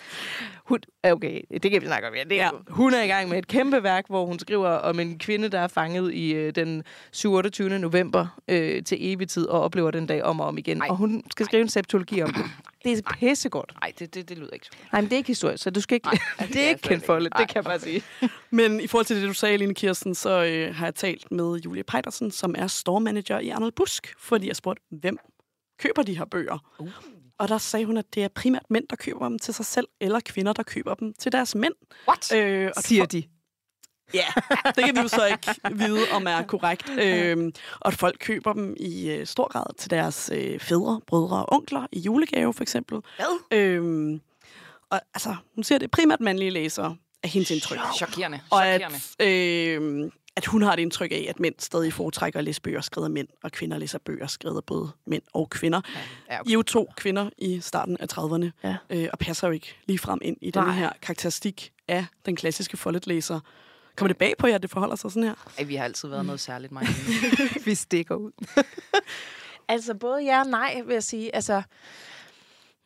[0.68, 2.14] Hun, okay, det kan vi snakke om.
[2.16, 2.24] Ja.
[2.24, 2.50] Det er, Ja.
[2.68, 5.60] Hun er i gang med et kæmpe værk, hvor hun skriver om en kvinde, der
[5.60, 7.80] er fanget i øh, den 27.
[7.80, 10.82] november øh, til evig tid og oplever den dag om og om igen.
[10.82, 10.88] Ej.
[10.90, 12.44] Og hun skal skrive en septologi om det.
[12.84, 13.74] Det er pissegodt.
[13.82, 14.72] Nej, det, det, det lyder ikke så.
[14.92, 16.08] Nej, men det er ikke historie, så du skal ikke...
[16.08, 17.38] Nej, det det er ikke kendt for lidt, ikke.
[17.40, 18.04] det kan jeg bare sige.
[18.60, 21.56] Men i forhold til det, du sagde, Line Kirsten, så øh, har jeg talt med
[21.66, 25.18] Julie Pejdersen, som er store manager i Arnold Busk, fordi jeg spurgte, hvem
[25.80, 26.58] køber de her bøger?
[26.80, 26.90] Uh.
[27.38, 29.88] Og der sagde hun, at det er primært mænd, der køber dem til sig selv,
[30.02, 31.74] eller kvinder, der køber dem til deres mænd.
[32.08, 32.34] What?
[32.36, 33.24] Øh, og Siger de.
[34.14, 34.26] Ja,
[34.76, 36.90] det kan vi jo så ikke vide, om er korrekt.
[36.90, 41.46] Øhm, og at folk køber dem i øh, stor grad til deres øh, fædre, brødre
[41.46, 43.02] og onkler i julegave, for eksempel.
[43.16, 43.58] Hvad?
[43.60, 44.22] Øhm,
[44.90, 47.80] og altså, hun siger, det er primært mandlige læsere af hendes indtryk.
[47.96, 48.40] Chokerende.
[48.50, 48.82] Og at,
[49.20, 53.06] øh, at hun har et indtryk af, at mænd stadig foretrækker at læse bøger skrevet
[53.06, 55.82] af mænd, og kvinder læser bøger skrevet af både mænd og kvinder.
[56.30, 58.76] Ja, I er jo to kvinder i starten af 30'erne, Ja.
[58.90, 60.72] øh, og passer jo ikke lige frem ind i Nej.
[60.72, 63.40] her karakteristik af den klassiske Follett-læser.
[63.96, 65.34] Kommer det bag på jer, at det forholder sig sådan her?
[65.58, 66.84] Ej, vi har altid været noget særligt, mig.
[67.66, 68.32] vi stikker ud.
[69.68, 71.36] altså, både ja og nej, vil jeg sige.
[71.36, 71.62] Altså,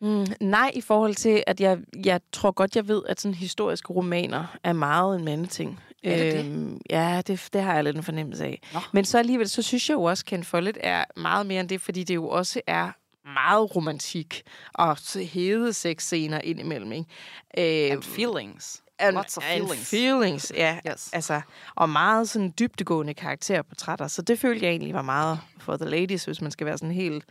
[0.00, 3.92] mm, nej i forhold til, at jeg, jeg tror godt, jeg ved, at sådan historiske
[3.92, 5.80] romaner er meget en mandeting.
[6.04, 6.44] Er det det?
[6.44, 8.60] Øhm, ja, det, det har jeg lidt en fornemmelse af.
[8.72, 8.80] Nå.
[8.92, 11.68] Men så alligevel, så synes jeg jo også, at Ken Follett er meget mere end
[11.68, 12.90] det, fordi det jo også er
[13.34, 14.42] meget romantik
[14.74, 14.96] og
[15.32, 16.92] hede sexscener indimellem.
[16.92, 17.86] Ikke?
[17.86, 18.82] Øh, And feelings.
[18.98, 19.90] and, Lots of and feelings.
[19.90, 20.78] feelings, ja.
[20.90, 21.10] Yes.
[21.12, 21.40] Altså,
[21.74, 24.06] og meget sådan dybtegående karakterportrætter.
[24.08, 26.94] Så det følte jeg egentlig var meget for the ladies, hvis man skal være sådan
[26.94, 27.24] helt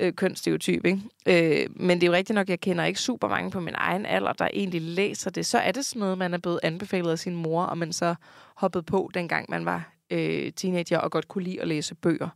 [0.00, 0.86] øh, kønsstereotyp.
[0.86, 1.00] Ikke?
[1.26, 4.06] Øh, men det er jo rigtigt nok, jeg kender ikke super mange på min egen
[4.06, 5.46] alder, der egentlig læser det.
[5.46, 8.14] Så er det sådan noget, man er blevet anbefalet af sin mor, og man så
[8.54, 12.28] hoppede på, dengang man var øh, teenager og godt kunne lide at læse bøger.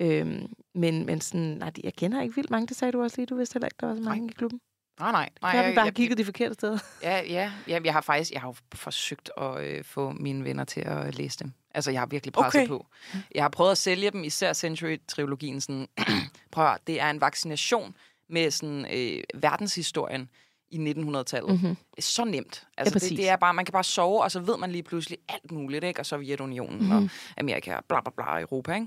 [0.00, 3.26] Øhm, men, men sådan, nej, jeg kender ikke vildt mange, det sagde du også lige.
[3.26, 4.60] Du vidste heller ikke, der var så mange i klubben.
[5.00, 5.28] Nej, nej.
[5.42, 6.78] nej Jeg har vi bare jeg, kigget de forkerte steder.
[7.02, 10.80] Ja, ja, ja, jeg har faktisk jeg har forsøgt at øh, få mine venner til
[10.80, 11.52] at læse dem.
[11.74, 12.68] Altså, jeg har virkelig presset Okay.
[12.68, 12.86] på.
[13.34, 15.60] Jeg har prøvet at sælge dem, især Century-trilogien.
[15.60, 15.88] Sådan,
[16.52, 17.96] prøv at, det er en vaccination
[18.30, 20.28] med sådan, øh, verdenshistorien
[20.70, 21.50] i 1900-tallet.
[21.50, 21.76] Mm-hmm.
[22.00, 22.66] Så nemt.
[22.78, 23.16] Altså, det, præcis.
[23.18, 25.84] det er bare, man kan bare sove, og så ved man lige pludselig alt muligt,
[25.84, 26.00] ikke?
[26.00, 26.96] Og Sovjetunionen mm-hmm.
[27.04, 28.86] og Amerika og bla bla bla Europa, ikke?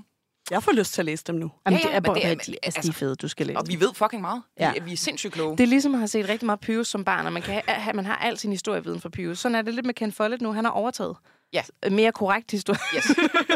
[0.50, 1.50] Jeg får lyst til at læse dem nu.
[1.66, 3.28] Jamen, Ja, det ja, er det er- det er, altså, de altså- er fede, du
[3.28, 3.58] skal læse.
[3.58, 4.42] Og vi ved fucking meget.
[4.60, 4.66] Ja.
[4.66, 4.72] Ja.
[4.72, 5.56] Vi, vi er sindssygt kloge.
[5.56, 7.94] Det er ligesom at have set rigtig meget Pius som barn, og man, kan have,
[7.96, 9.38] man har al sin historieviden fra Pius.
[9.38, 10.52] Sådan er det lidt med Ken Follett nu.
[10.52, 11.16] Han har overtaget.
[11.54, 11.62] Ja.
[11.90, 12.78] Mere korrekt historie.
[12.96, 13.04] Yes.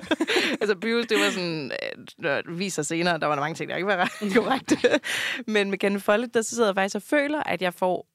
[0.61, 1.73] altså Pius, det var sådan,
[2.25, 4.73] øh, det viser senere, der var der mange ting, der ikke var ret korrekt.
[5.47, 8.07] Men med Ken Follett, der sidder jeg faktisk og føler, at jeg får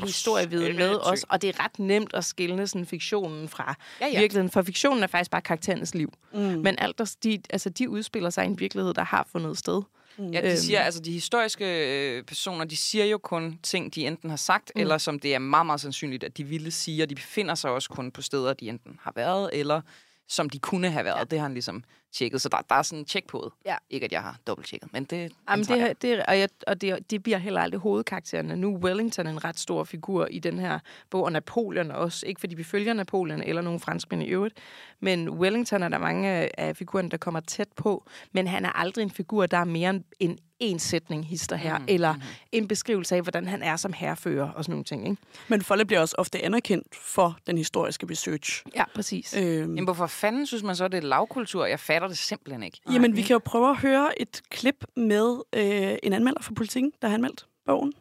[0.00, 4.06] du historieviden med os, og det er ret nemt at skille sådan fiktionen fra Ja,
[4.06, 4.20] ja.
[4.20, 6.12] virkeligheden, for fiktionen er faktisk bare karakterernes liv.
[6.32, 6.38] Mm.
[6.40, 9.82] Men alt der, de, altså, de udspiller sig i en virkelighed, der har fundet sted.
[10.18, 14.30] Ja, de siger, altså de historiske øh, personer, de siger jo kun ting, de enten
[14.30, 14.80] har sagt, mm.
[14.80, 17.70] eller som det er meget, meget sandsynligt, at de ville sige, og de befinder sig
[17.70, 19.80] også kun på steder, de enten har været, eller
[20.28, 21.30] som de kunne have været.
[21.30, 21.84] Det har han ligesom
[22.16, 23.70] tjekket, så der, der er sådan en tjek på det.
[23.70, 23.76] Ja.
[23.90, 27.22] Ikke, at jeg har dobbelt-tjekket, men det Jamen, det, det, og, jeg, og det, det
[27.22, 28.56] bliver heller aldrig hovedkaraktererne.
[28.56, 30.78] Nu er Wellington en ret stor figur i den her
[31.10, 32.26] bog, og Napoleon også.
[32.26, 34.58] Ikke fordi vi følger Napoleon eller nogen franskmænd i øvrigt,
[35.00, 38.78] men Wellington er der mange af- af figurerne, der kommer tæt på, men han er
[38.78, 42.14] aldrig en figur, der er mere end en en sætning hister her, mm, eller
[42.52, 45.08] en beskrivelse af, hvordan han er som herrefører og sådan nogle ting.
[45.08, 45.22] Ikke?
[45.48, 48.64] Men Follett bliver også ofte anerkendt for den historiske research.
[48.74, 49.36] Ja, præcis.
[49.36, 51.66] Øhm, Jamen, hvorfor fanden synes man så, at det er lavkultur?
[51.66, 52.80] Jeg fatter det simpelthen ikke.
[52.92, 56.92] Jamen, vi kan jo prøve at høre et klip med øh, en anmelder fra politikken,
[57.02, 57.92] der har anmeldt bogen.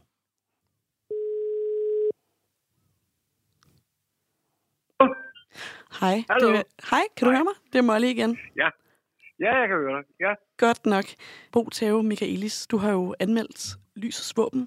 [6.00, 6.24] Hej.
[6.30, 6.52] Hallo.
[6.52, 7.54] Det, hej, kan du høre mig?
[7.74, 8.38] Det er Molly igen.
[8.58, 8.70] Ja,
[9.40, 10.04] jeg kan høre dig.
[10.20, 10.34] Ja.
[10.58, 11.08] Godt nok.
[11.54, 13.62] Bo Tave Michaelis, du har jo anmeldt
[14.02, 14.64] Lysets Våben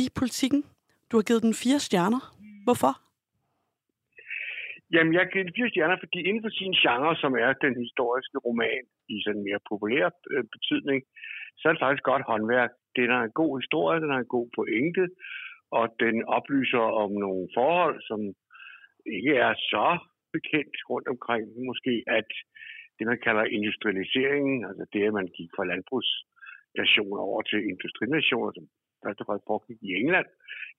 [0.00, 0.62] i politikken.
[1.08, 2.22] Du har givet den fire stjerner.
[2.64, 2.92] Hvorfor?
[4.94, 8.38] Jamen, jeg giver den fire stjerner, fordi inden for sin genre, som er den historiske
[8.46, 11.00] roman i sådan mere populær øh, betydning,
[11.58, 12.72] så er det faktisk godt håndværk.
[12.98, 15.04] Den har en god historie, den har en god pointe,
[15.78, 18.20] og den oplyser om nogle forhold, som
[19.18, 19.86] ikke er så
[20.36, 21.44] bekendt rundt omkring.
[21.68, 22.30] Måske at
[23.00, 28.64] det, man kalder industrialiseringen, altså det, at man gik fra landbrugsnationer over til industrinationer, som
[29.04, 30.28] først og fremmest foregik i England,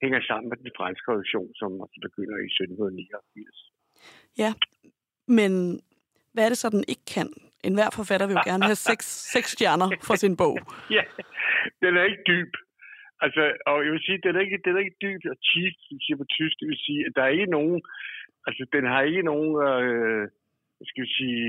[0.02, 3.58] hænger sammen med den franske revolution, som også begynder i 1789.
[4.42, 4.50] Ja,
[5.38, 5.52] men
[6.32, 7.28] hvad er det så, den ikke kan?
[7.66, 10.56] En hver forfatter vil jo gerne have seks, seks stjerner for sin bog.
[10.96, 11.04] Ja,
[11.82, 12.52] den er ikke dyb.
[13.24, 15.96] Altså, og jeg vil sige, den er ikke, den er ikke dyb og cheap, som
[16.04, 16.54] siger på tysk.
[16.60, 17.78] Det vil sige, at der er ikke nogen,
[18.46, 20.24] altså den har ikke nogen, øh,
[20.88, 21.46] skal vi sige,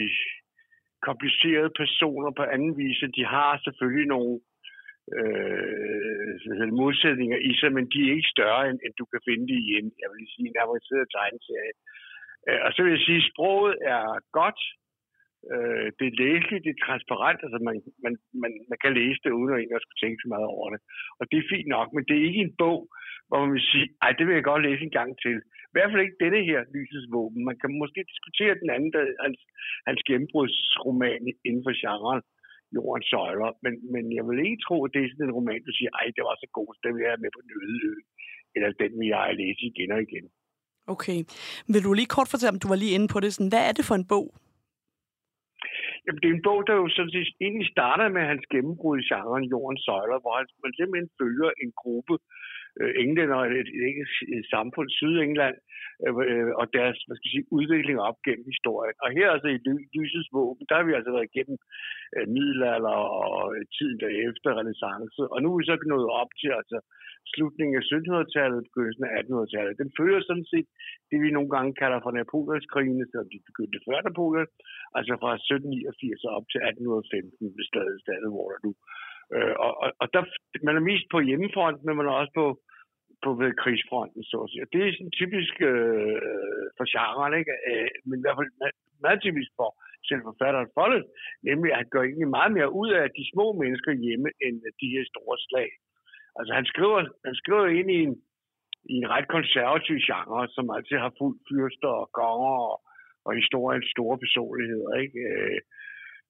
[1.07, 2.99] komplicerede personer på anden vis.
[3.17, 4.33] De har selvfølgelig nogle
[5.17, 9.57] øh, modsætninger i sig, men de er ikke større, end, end du kan finde det
[9.67, 11.75] i en, jeg vil sige, en avanceret tegneserie.
[12.47, 14.05] Øh, og så vil jeg sige, at sproget er
[14.39, 14.59] godt,
[15.51, 19.37] Øh, det er læseligt, det er transparent, altså man, man, man, man kan læse det
[19.37, 20.81] uden at egentlig skulle tænke så meget over det.
[21.19, 22.79] Og det er fint nok, men det er ikke en bog,
[23.27, 25.35] hvor man vil sige, ej, det vil jeg godt læse en gang til.
[25.69, 27.41] I hvert fald ikke denne her, Lysets Våben.
[27.49, 29.39] Man kan måske diskutere den anden, der, hans,
[29.87, 32.21] hans gennembrudsroman inden for genren,
[32.75, 33.51] Jordens Søjler.
[33.63, 36.07] Men, men jeg vil ikke tro, at det er sådan en roman, du siger, ej,
[36.15, 37.95] det var så god, så den vil jeg have med på Nødeø.
[38.55, 40.25] Eller den vil jeg læse igen og igen.
[40.93, 41.19] Okay.
[41.71, 43.29] Vil du lige kort fortælle, om du var lige inde på det?
[43.33, 44.27] Sådan, hvad er det for en bog?
[46.05, 49.07] Jamen, det er en bog, der jo sådan set egentlig starter med hans gennembrud i
[49.11, 52.15] genren Jordens Søjler, hvor han, man simpelthen følger en gruppe
[52.81, 53.69] Øh, England og et, et,
[54.03, 55.57] et, et samfund, Sydengland,
[56.05, 58.95] øh, øh og deres hvad skal jeg sige, udvikling op gennem historien.
[59.03, 59.59] Og her altså i
[59.97, 61.57] Lysets Våben, der har vi altså været igennem
[62.15, 62.97] øh, middelalder
[63.29, 63.41] og
[63.75, 66.77] tiden derefter, renaissance, og nu er vi så nået op til altså,
[67.31, 69.81] slutningen af 1700-tallet, begyndelsen af 1800-tallet.
[69.81, 70.67] Den følger sådan set
[71.09, 74.49] det, vi nogle gange kalder for Napoleonskrigene, som de begyndte før Napoleon,
[74.97, 78.17] altså fra 1789 op til 1815 ved stadig der
[78.65, 78.71] nu
[79.35, 80.21] Øh, og, og, og der,
[80.67, 82.45] man er mest på hjemmefronten, men man er også på,
[83.23, 84.63] på ved krigsfronten, så at sige.
[84.65, 87.53] Og det er sådan typisk øh, for genren, ikke?
[87.69, 89.69] Øh, men i hvert fald meget, meget typisk for
[90.07, 91.05] selv forfatteren Follett,
[91.49, 94.71] nemlig at han gør egentlig meget mere ud af de små mennesker hjemme, end øh,
[94.81, 95.69] de her store slag.
[96.37, 98.15] Altså han skriver, han skriver ind i en,
[98.91, 102.77] i en ret konservativ genre, som altid har fuldt fyrster og konger og,
[103.25, 105.19] og historiens store personligheder, ikke?
[105.33, 105.59] Øh,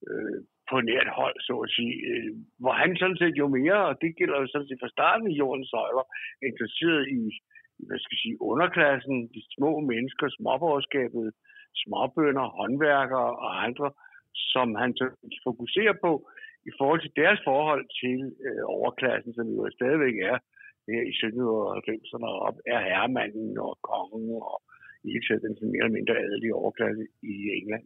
[0.08, 0.38] øh,
[0.73, 1.93] på nært hold, så at sige.
[2.09, 2.31] Øh,
[2.62, 5.39] hvor han sådan set jo mere, og det gælder jo sådan set fra starten i
[5.41, 6.05] jordens søjler,
[6.49, 7.21] interesseret i,
[7.88, 11.27] hvad skal jeg sige, underklassen, de små mennesker, småborgerskabet,
[11.81, 13.88] småbønder, håndværkere og andre,
[14.53, 15.05] som han så
[15.47, 16.12] fokuserer på
[16.69, 20.38] i forhold til deres forhold til øh, overklassen, som jo stadigvæk er
[20.88, 24.57] her i 1790'erne og op, er herremanden og kongen og
[25.05, 27.86] i hele taget den mere eller mindre adelige overklasse i England.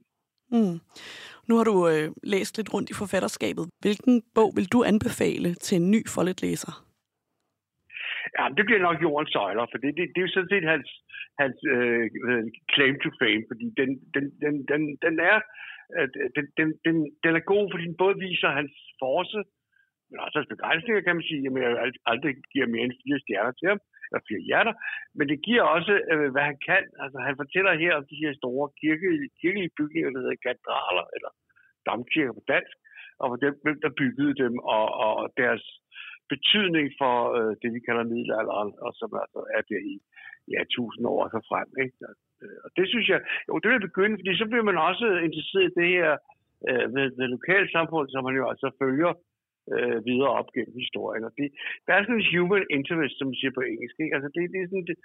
[0.52, 0.78] Mm.
[1.48, 3.66] Nu har du øh, læst lidt rundt i forfatterskabet.
[3.84, 6.74] Hvilken bog vil du anbefale til en ny Follett-læser?
[8.38, 10.90] Ja, det bliver nok Jordens Søjler, for det, det, det er jo sådan set hans,
[11.42, 12.06] hans øh,
[12.74, 15.38] claim to fame, fordi den, den, den, den, den er
[15.96, 19.40] øh, den, den, den, den er god, fordi den både viser hans force,
[20.10, 21.42] men også hans begrænsninger, kan man sige.
[21.44, 24.74] Jamen, jeg aldrig giver mere end fire stjerner til ham, eller fire hjerter,
[25.17, 26.84] men det giver også, øh, hvad han kan.
[27.04, 29.08] Altså, han fortæller her om de her store kirke,
[29.41, 31.32] kirkelige bygninger, der hedder katedraler, eller
[31.88, 32.76] damkirker på dansk,
[33.20, 35.63] og hvor dem, hvem der byggede dem, og, og deres
[36.34, 39.96] betydning for øh, det, vi kalder middelalderen, og som altså er der i
[40.54, 41.70] ja, tusind år og så frem.
[41.84, 41.98] Ikke?
[42.43, 45.67] Øh, og det synes jeg, jo, det vil begynde, fordi så bliver man også interesseret
[45.70, 46.10] i det her
[46.70, 49.12] øh, ved, lokale lokalsamfund, som man jo altså følger
[49.75, 51.23] øh, videre op gennem historien.
[51.27, 51.47] Og det,
[51.86, 53.95] der er sådan en human interest, som man siger på engelsk.
[54.03, 54.15] Ikke?
[54.17, 54.97] Altså det, det er sådan, det,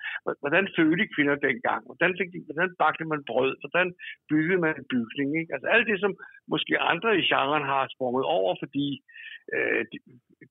[0.42, 1.80] hvordan følte kvinder dengang?
[1.88, 3.52] Hvordan, fik de, hvordan bagte man brød?
[3.62, 3.88] Hvordan
[4.30, 5.28] byggede man en bygning?
[5.40, 5.52] Ikke?
[5.54, 6.12] Altså alt det, som
[6.52, 8.86] måske andre i genren har sprunget over, fordi
[9.54, 9.98] øh, de,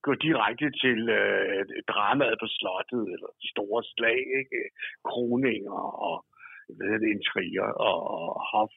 [0.05, 4.59] går direkte til øh, dramaet på slottet, eller de store slag, ikke?
[5.09, 6.15] kroninger og
[6.77, 8.75] hvad det, intriger og, og hof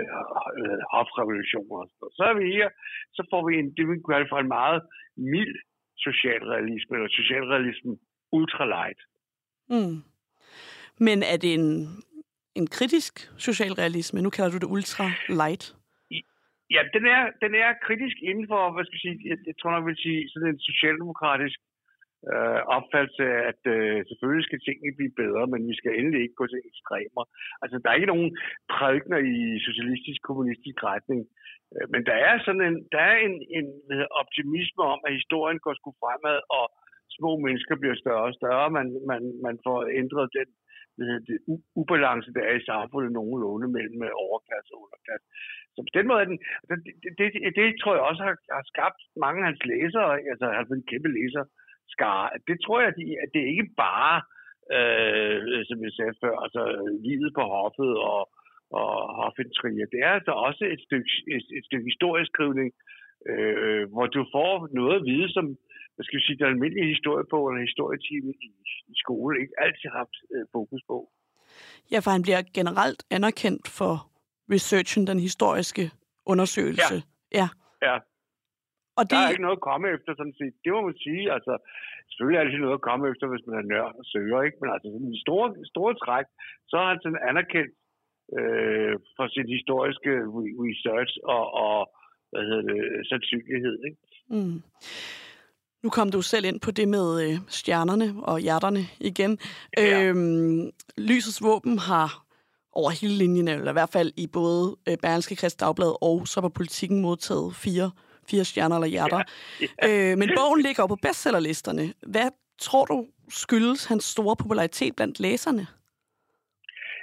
[0.00, 1.86] øh, hofrevolutioner.
[2.16, 2.68] Så er vi her,
[3.16, 4.80] så får vi en, det vi kalde for en meget
[5.16, 5.56] mild
[6.06, 7.92] socialrealisme, eller socialrealisme
[8.32, 9.00] ultralight.
[9.72, 9.96] Mm.
[11.06, 11.68] Men er det en,
[12.54, 13.14] en kritisk
[13.46, 14.22] socialrealisme?
[14.22, 15.64] Nu kalder du det ultralight.
[16.74, 19.70] Ja, den er, den er kritisk inden for, hvad skal jeg sige, jeg, jeg tror
[19.70, 21.58] nok, jeg vil sige, sådan en socialdemokratisk
[22.32, 26.46] øh, opfattelse at øh, selvfølgelig skal tingene blive bedre, men vi skal endelig ikke gå
[26.50, 27.24] til ekstremer.
[27.62, 28.30] Altså, der er ikke nogen
[28.74, 31.20] prædikner i socialistisk, kommunistisk retning,
[31.74, 33.68] øh, men der er sådan en, der er en, en
[34.22, 36.64] optimisme om, at historien går sgu fremad, og
[37.16, 38.66] små mennesker bliver større og større.
[38.78, 40.48] Man, man, man får ændret den
[41.28, 41.38] det,
[41.80, 45.26] ubalance, der er i samfundet nogenlunde mellem øh, overklasse og underklasse.
[45.74, 48.36] Så på den måde er den, altså, det, det, det, det tror jeg også har,
[48.56, 51.44] har skabt mange af hans læsere, altså han er en kæmpe læser,
[51.96, 52.26] skare.
[52.48, 52.88] Det tror jeg,
[53.24, 54.14] at det er ikke bare,
[54.76, 56.62] øh, som jeg sagde før, altså
[57.06, 58.22] livet på hoffet og,
[58.80, 59.86] og hofintriger.
[59.94, 62.70] Det er altså også et stykke, et, et stykke historieskrivning,
[63.30, 65.46] øh, hvor du får noget at vide, som
[65.94, 68.50] hvad skal jeg sige, den almindelige historie på, eller historietime i,
[68.92, 70.98] i skole, ikke altid har haft øh, fokus på.
[71.92, 73.94] Ja, for han bliver generelt anerkendt for
[74.54, 75.84] researchen, den historiske
[76.26, 76.96] undersøgelse.
[77.38, 77.38] Ja.
[77.38, 77.48] ja.
[77.86, 77.96] ja.
[78.98, 79.16] Og det...
[79.16, 80.54] Der er ikke noget at komme efter, sådan set.
[80.64, 81.24] Det må man sige.
[81.36, 81.52] Altså,
[82.08, 84.58] selvfølgelig er det noget at komme efter, hvis man er nørd og søger, ikke?
[84.60, 86.26] Men altså, i store, store træk,
[86.70, 87.72] så er han sådan anerkendt
[88.38, 90.12] øh, for sin historiske
[90.64, 91.78] research og, og
[92.30, 92.80] hvad hedder det,
[93.10, 93.98] sandsynlighed, ikke?
[94.34, 94.58] Mm.
[95.82, 99.38] Nu kom du selv ind på det med øh, stjernerne og hjerterne igen.
[99.76, 100.04] Ja.
[100.04, 102.10] Øhm, Lysets våben har
[102.72, 106.40] over hele linjen, eller i hvert fald i både øh, Berlingske Krist Dagblad og så
[106.40, 107.90] på politikken modtaget fire
[108.30, 109.22] fire stjerner eller hjerter.
[109.60, 109.66] Ja.
[109.82, 110.10] Ja.
[110.12, 111.84] Øh, men bogen ligger jo på bestsellerlisterne.
[112.14, 112.30] Hvad
[112.66, 115.64] tror du skyldes hans store popularitet blandt læserne?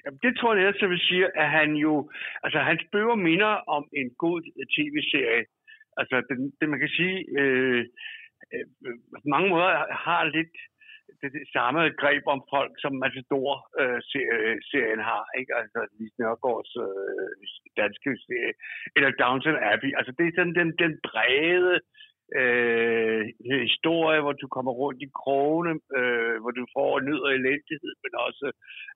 [0.03, 1.93] Jamen, det tror jeg, jeg vil sige, at han jo...
[2.43, 4.38] Altså, hans bøger minder om en god
[4.75, 5.43] tv-serie.
[5.99, 7.15] Altså, det, det man kan sige...
[7.39, 7.85] Øh,
[8.53, 8.65] øh,
[9.23, 9.69] på mange måder
[10.05, 10.55] har lidt
[11.25, 15.51] det, det samme greb om folk, som Matador-serien øh, har, ikke?
[15.59, 17.29] Altså Lise Nørgaards øh,
[17.81, 18.53] danske serie,
[18.95, 19.91] eller Downton Abbey.
[19.97, 21.75] Altså det er sådan den, den brede
[22.39, 23.21] øh,
[23.67, 28.13] historie, hvor du kommer rundt i krogene, øh, hvor du får nød og elendighed, men
[28.27, 28.47] også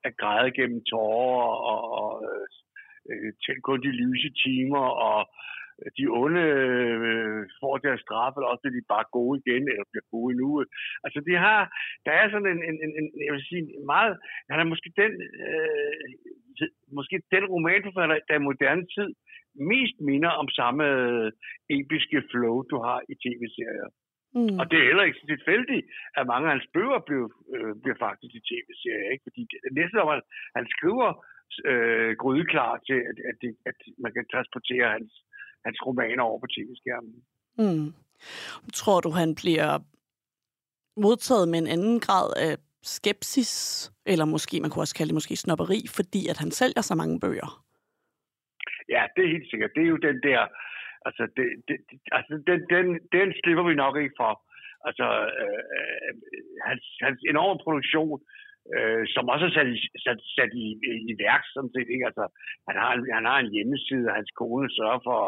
[0.07, 2.11] at græde gennem tårer og, og
[3.09, 5.19] øh, til kun de lyse timer og
[5.97, 10.07] de onde øh, får deres straf, eller også bliver de bare gode igen, eller bliver
[10.15, 10.49] gode nu.
[11.05, 11.61] Altså, de har,
[12.05, 13.63] der er sådan en, en, en, en jeg vil sige,
[13.93, 14.13] meget,
[14.51, 15.13] han er måske den,
[15.45, 16.07] øh,
[16.97, 19.09] måske den romanforfatter, der i moderne tid
[19.71, 20.85] mest minder om samme
[21.77, 23.89] episke flow, du har i tv-serier.
[24.35, 24.59] Mm.
[24.59, 25.85] Og det er heller ikke så tilfældigt,
[26.17, 29.09] at mange af hans bøger bliver, øh, bliver faktisk i tv-serier.
[29.13, 29.25] Ikke?
[29.27, 30.11] Fordi det, næste år,
[30.57, 31.09] han skriver
[31.69, 35.11] øh, grydeklar til, at, at, det, at man kan transportere hans
[35.65, 37.15] hans romaner over på tv-skærmen.
[37.57, 37.93] Mm.
[38.73, 39.71] Tror du, han bliver
[41.05, 42.53] modtaget med en anden grad af
[42.95, 43.53] skepsis,
[44.05, 47.19] eller måske, man kunne også kalde det måske snopperi, fordi at han sælger så mange
[47.19, 47.49] bøger?
[48.89, 49.71] Ja, det er helt sikkert.
[49.75, 50.41] Det er jo den der,
[51.07, 51.77] altså, det, det,
[52.17, 52.85] altså den, den,
[53.17, 54.33] den slipper vi nok ikke for.
[54.87, 55.07] Altså,
[55.43, 56.11] øh, øh
[56.67, 60.65] hans, hans enorme produktion, øh, Øh, som også er sat i, sat, sat i,
[61.12, 61.89] i værk, sådan set.
[61.95, 62.08] Ikke?
[62.10, 62.25] Altså,
[62.67, 65.19] han, har han har en hjemmeside, og hans kone sørger for,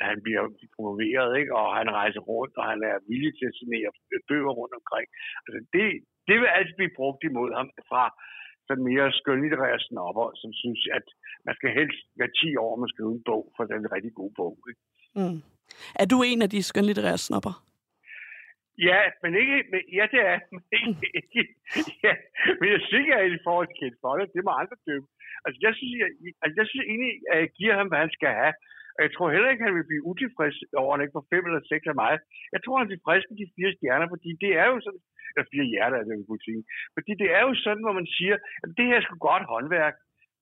[0.00, 0.44] at han bliver
[0.76, 1.52] promoveret, ikke?
[1.60, 3.90] og han rejser rundt, og han er villig til at signere
[4.28, 5.06] bøger rundt omkring.
[5.44, 5.84] Altså, det,
[6.28, 8.04] det vil altid blive brugt imod ham fra
[8.66, 11.06] sådan mere skønlitterære snopper, som synes, at
[11.46, 13.94] man skal helst være 10 år med skal skrive en bog, for den er en
[13.96, 14.54] rigtig god bog.
[14.70, 14.82] Ikke?
[15.18, 15.40] Mm.
[16.02, 17.54] Er du en af de skønlitterære snopper?
[18.88, 21.42] Ja, men ikke, men, ja, det er men ikke, ikke
[22.04, 22.14] ja,
[22.58, 25.08] men jeg synes ikke, at i forhold til Kent Follett, det må andre dømme.
[25.44, 26.10] Altså, jeg synes, jeg,
[26.42, 28.54] altså, jeg synes egentlig, at jeg giver ham, hvad han skal have.
[28.96, 31.44] Og jeg tror heller ikke, at han vil blive utilfreds over, at ikke får fem
[31.48, 32.14] eller seks af mig.
[32.54, 35.46] Jeg tror, han er tilfreds med de fire stjerner, fordi det er jo sådan, eller
[35.52, 36.62] fire hjerter er det, vi sige.
[36.96, 39.96] Fordi det er jo sådan, hvor man siger, at det her er sgu godt håndværk.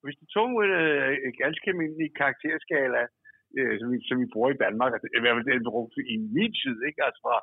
[0.04, 3.08] Hvis du tog en øh, ganske almindelig karakterskala, øh,
[3.80, 6.52] som, vi, som vi bruger i Danmark, altså, i hvert fald den brugt i min
[6.62, 7.00] tid, ikke?
[7.06, 7.36] altså fra,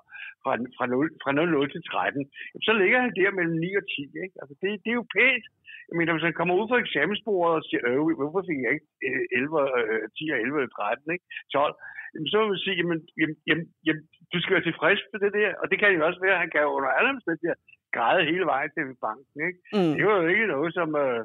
[0.44, 2.26] fra, fra, 0, fra 0 til 13,
[2.68, 4.02] så ligger han der mellem 9 og 10.
[4.26, 4.36] Ikke?
[4.42, 5.46] Altså, det, det er jo pænt.
[5.90, 8.90] Jeg mener, hvis han kommer ud fra eksamensbordet og siger, øh, hvorfor fik jeg ikke
[9.40, 11.26] 11, øh, 10 og 11 eller 13, ikke?
[11.54, 11.74] 12,
[12.14, 15.32] jamen, så vil man sige, jamen, jamen, jamen, jamen, du skal være tilfreds med det
[15.40, 17.60] der, og det kan jo også være, at han kan under alle omstændigheder
[17.96, 19.38] græde hele vejen til banken.
[19.48, 19.60] Ikke?
[19.76, 19.94] Mm.
[19.98, 21.22] Det var jo ikke noget, som øh,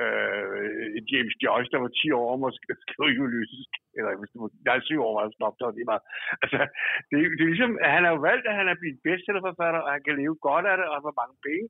[0.00, 4.50] øh, James Joyce, der var 10 år, om at skrive Ulysses, eller hvis du var,
[4.66, 6.00] nej, 7 år var stoppet, og det var
[6.42, 6.60] Altså,
[7.08, 10.02] det, det er ligesom, at han har valgt, at han er blevet bestsellerforfatter, og han
[10.06, 11.66] kan leve godt af det, og har mange penge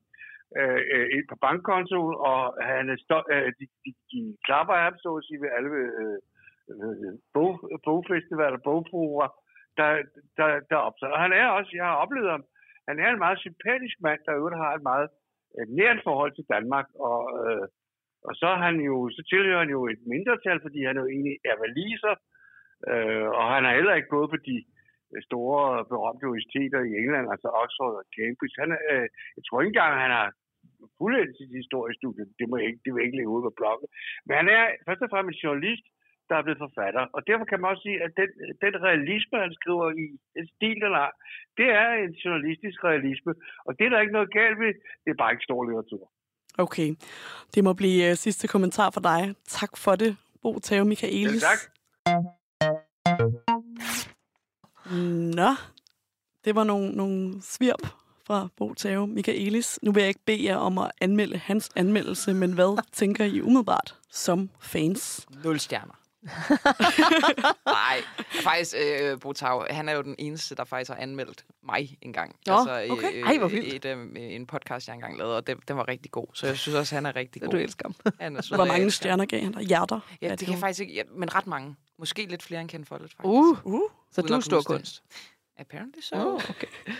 [0.59, 5.09] øh, øh, på bankkontoen, og han er stå, øh, de, de, de klapper ham, så
[5.15, 5.71] at sige, ved alle
[6.03, 6.17] øh,
[6.71, 7.53] øh, bog,
[7.85, 9.29] bogfestivaler, bogbrugere,
[9.77, 9.89] der,
[10.37, 11.13] der, der optager.
[11.15, 12.43] Og han er også, jeg har oplevet ham,
[12.87, 15.09] han er en meget sympatisk mand, der øvrigt har et meget
[15.55, 17.67] øh, nært forhold til Danmark, og, øh,
[18.27, 21.35] og så, er han jo, så tilhører han jo et mindretal, fordi han jo egentlig
[21.51, 22.15] er valiser,
[22.91, 24.57] øh, og han har heller ikke gået på de
[25.27, 28.57] store berømte universiteter i England, altså Oxford og Cambridge.
[28.61, 30.27] Han, øh, jeg tror ikke engang, han har
[30.97, 32.25] fuldendt sit historiestudie.
[32.39, 33.87] Det, må jeg ikke, det vil jeg ikke lægge ud på bloggen.
[34.25, 35.85] Men han er først og fremmest journalist,
[36.29, 37.03] der er blevet forfatter.
[37.15, 38.29] Og derfor kan man også sige, at den,
[38.65, 41.11] den realisme, han skriver i, den stil, den har,
[41.59, 43.33] det er en journalistisk realisme.
[43.67, 44.73] Og det er der ikke noget galt ved.
[45.03, 46.03] Det er bare ikke stor litteratur.
[46.57, 46.95] Okay.
[47.55, 49.35] Det må blive uh, sidste kommentar for dig.
[49.47, 51.43] Tak for det, Bo Tave Michaelis.
[51.43, 51.59] Ja, tak.
[55.35, 55.55] Nå,
[56.45, 57.87] det var nogle, nogle svirp
[58.25, 59.79] fra Bo Tave Michaelis.
[59.81, 63.41] Nu vil jeg ikke bede jer om at anmelde hans anmeldelse, men hvad tænker I
[63.41, 65.27] umiddelbart som fans?
[65.43, 66.06] Nul stjerner.
[67.65, 68.01] Nej,
[68.43, 72.35] faktisk, øh, Botau, han er jo den eneste, der faktisk har anmeldt mig engang.
[72.47, 73.13] Nå, altså, okay.
[73.13, 73.85] øh, Ej, hvor vildt.
[73.85, 76.27] Et, øh, en podcast, jeg engang lavede, og det, den var rigtig god.
[76.33, 77.49] Så jeg synes også, han er rigtig god.
[77.49, 78.13] Du elsker ham.
[78.19, 79.61] Han er Hvor mange stjerner gav han dig?
[79.63, 79.99] Hjerter?
[80.21, 81.75] Ja, Er det kan jeg faktisk ikke, ja, men ret mange.
[81.99, 83.25] Måske lidt flere end Ken Follett, faktisk.
[83.25, 84.65] Uh, Uh, så Uden du er stor det.
[84.65, 85.03] kunst.
[85.57, 86.15] Apparently so.
[86.15, 86.67] Oh, okay.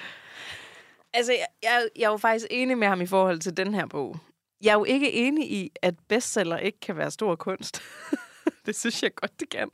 [1.14, 3.86] Altså, jeg, jeg, jeg er jo faktisk enig med ham i forhold til den her
[3.86, 4.18] bog.
[4.62, 7.82] Jeg er jo ikke enig i, at bestseller ikke kan være stor kunst.
[8.72, 9.70] det synes jeg godt, det kan.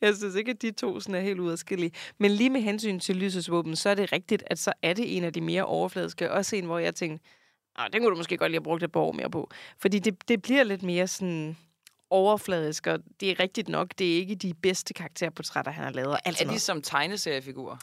[0.00, 1.92] Jeg synes ikke, at de to sådan er helt udadskillige.
[2.18, 5.16] Men lige med hensyn til lysets våben, så er det rigtigt, at så er det
[5.16, 6.32] en af de mere overfladiske.
[6.32, 7.26] Også en, hvor jeg tænkte,
[7.76, 9.50] ah, den kunne du måske godt lige have brugt et par år mere på.
[9.78, 11.56] Fordi det, det bliver lidt mere sådan
[12.10, 16.10] overfladisk, og det er rigtigt nok, det er ikke de bedste karakterportrætter, han har lavet.
[16.12, 16.62] og alt Er de noget.
[16.62, 17.76] som tegneseriefigurer?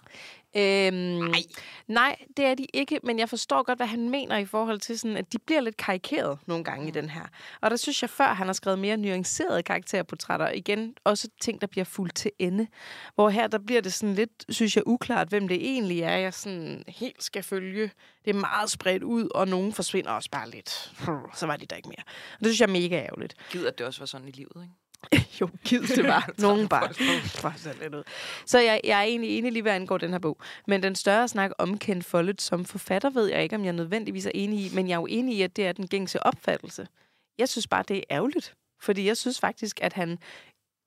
[0.55, 1.43] Øhm, nej.
[1.87, 4.99] nej, det er de ikke, men jeg forstår godt, hvad han mener i forhold til,
[4.99, 6.87] sådan, at de bliver lidt karikeret nogle gange mm.
[6.87, 7.23] i den her.
[7.61, 10.49] Og der synes jeg før, han har skrevet mere nuancerede karakterportrætter.
[10.49, 12.67] Igen, også ting, der bliver fuldt til ende.
[13.15, 16.33] Hvor her, der bliver det sådan lidt, synes jeg, uklart, hvem det egentlig er, jeg
[16.33, 17.91] sådan helt skal følge.
[18.25, 20.91] Det er meget spredt ud, og nogen forsvinder også bare lidt.
[21.35, 22.03] Så var de der ikke mere.
[22.33, 23.35] Og det synes jeg er mega ærgerligt.
[23.51, 24.82] Gider, at det også var sådan i livet, ikke?
[25.41, 26.29] jo, givet det var.
[26.37, 26.93] Nogen bare.
[27.41, 28.03] bare lidt ud.
[28.45, 30.37] Så jeg, jeg er egentlig enig lige, hvad angår den her bog.
[30.67, 34.25] Men den større snak om Ken Follett som forfatter, ved jeg ikke, om jeg nødvendigvis
[34.25, 34.75] er enig i.
[34.75, 36.87] Men jeg er jo enig i, at det er den gængse opfattelse.
[37.37, 38.55] Jeg synes bare, det er ærgerligt.
[38.81, 40.19] Fordi jeg synes faktisk, at han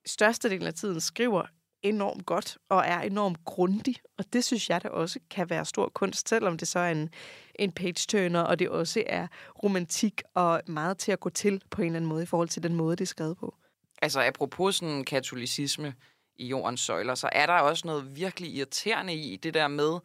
[0.07, 1.47] størstedelen af tiden skriver
[1.83, 3.97] enormt godt og er enormt grundig.
[4.19, 7.11] Og det synes jeg da også kan være stor kunst, selvom det så er en,
[7.55, 9.27] en page-turner, og det også er
[9.65, 12.63] romantik og meget til at gå til på en eller anden måde i forhold til
[12.63, 13.55] den måde, det er skrevet på.
[14.03, 15.95] Altså, apropos sådan katolicisme
[16.37, 19.99] i jordens søjler, så er der også noget virkelig irriterende i det der med,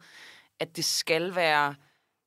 [0.60, 1.74] at det skal være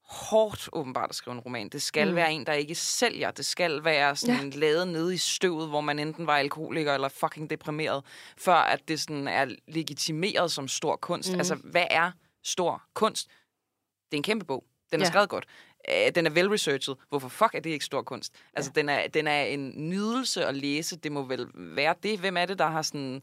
[0.05, 1.69] hårdt åbenbart at skrive en roman.
[1.69, 2.15] Det skal mm.
[2.15, 3.31] være en, der ikke sælger.
[3.31, 4.59] Det skal være sådan ja.
[4.59, 8.03] lavet nede i støvet, hvor man enten var alkoholiker eller fucking deprimeret,
[8.37, 11.31] før at det sådan er legitimeret som stor kunst.
[11.31, 11.37] Mm.
[11.37, 12.11] Altså, hvad er
[12.43, 13.27] stor kunst?
[14.05, 14.63] Det er en kæmpe bog.
[14.91, 15.11] Den er Ja.
[15.11, 15.45] skrevet godt.
[15.91, 16.97] Øh, Den er vel-researchet.
[17.09, 18.33] Hvorfor fuck er det ikke stor kunst?
[18.53, 20.95] Altså, den, er, den er en nydelse at læse.
[20.95, 22.19] Det må vel være det.
[22.19, 23.21] Hvem er det, der har sådan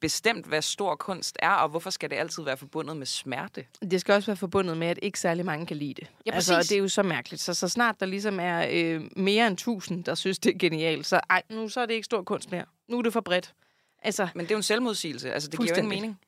[0.00, 3.66] bestemt, hvad stor kunst er, og hvorfor skal det altid være forbundet med smerte?
[3.90, 6.10] Det skal også være forbundet med, at ikke særlig mange kan lide det.
[6.26, 6.68] Ja, altså, og præcis.
[6.68, 7.42] det er jo så mærkeligt.
[7.42, 11.06] Så, så snart der ligesom er øh, mere end tusind, der synes, det er genialt,
[11.06, 12.64] så ej, nu så er det ikke stor kunst mere.
[12.88, 13.54] Nu er det for bredt.
[14.02, 15.32] Altså, Men det er jo en selvmodsigelse.
[15.32, 16.20] Altså, det giver jo ingen mening.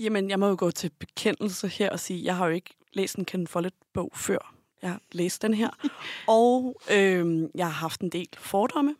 [0.00, 3.16] Jamen, jeg må jo gå til bekendelse her og sige, jeg har jo ikke læst
[3.16, 4.54] en Ken Follett-bog før.
[4.82, 5.70] Jeg har læst den her.
[6.28, 8.94] og øh, jeg har haft en del fordomme.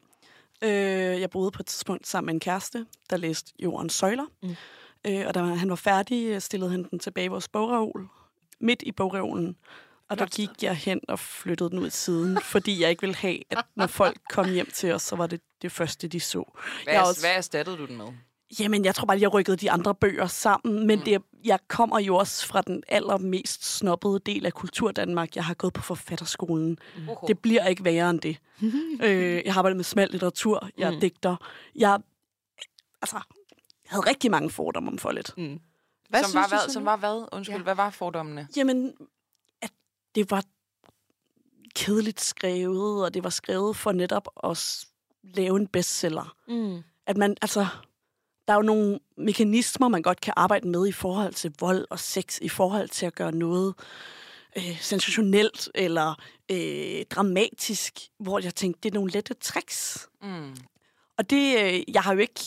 [0.62, 0.70] Øh,
[1.20, 4.26] jeg boede på et tidspunkt sammen med en kæreste, der læste Jordens Søjler.
[4.42, 4.56] Mm.
[5.06, 8.08] Øh, og da han var færdig, øh, stillede han den tilbage i vores bogreol.
[8.60, 9.56] Midt i bogreolen.
[10.08, 13.38] Og der gik jeg hen og flyttede den ud siden, fordi jeg ikke ville have,
[13.50, 16.44] at når folk kom hjem til os, så var det det første, de så.
[16.84, 18.06] Hvad, Jeg også- hvad erstattede du den med?
[18.60, 21.04] Jamen, jeg tror bare, jeg rykkede de andre bøger sammen, men mm.
[21.04, 25.36] det, jeg kommer jo også fra den allermest snobbede del af Kulturdanmark.
[25.36, 26.78] Jeg har gået på forfatterskolen.
[26.96, 27.08] Mm.
[27.26, 28.36] Det bliver ikke værre end det.
[29.04, 30.68] øh, jeg har arbejdet med smal litteratur.
[30.78, 31.00] Jeg mm.
[31.00, 31.36] digter.
[31.74, 32.00] Jeg,
[33.02, 33.20] altså,
[33.86, 35.34] havde rigtig mange fordomme om Follet.
[35.36, 35.60] Mm.
[36.08, 37.28] Hvad som, var, du hvad, så som var hvad?
[37.32, 37.62] Undskyld, Ja.
[37.62, 38.48] hvad var fordommene?
[38.56, 38.94] Jamen,
[39.62, 39.70] at
[40.14, 40.44] det var
[41.74, 44.86] kedeligt skrevet, og det var skrevet for netop at
[45.22, 46.34] lave en bestseller.
[46.48, 46.82] Mm.
[47.06, 47.66] At man, altså,
[48.48, 51.98] der er jo nogle mekanismer, man godt kan arbejde med i forhold til vold og
[51.98, 53.74] sex, i forhold til at gøre noget
[54.56, 56.14] øh, sensationelt eller
[56.50, 60.08] øh, dramatisk, hvor jeg tænkte, det er nogle lette tricks.
[60.22, 60.56] Mm.
[61.18, 62.40] Og det, øh, jeg har jo ikke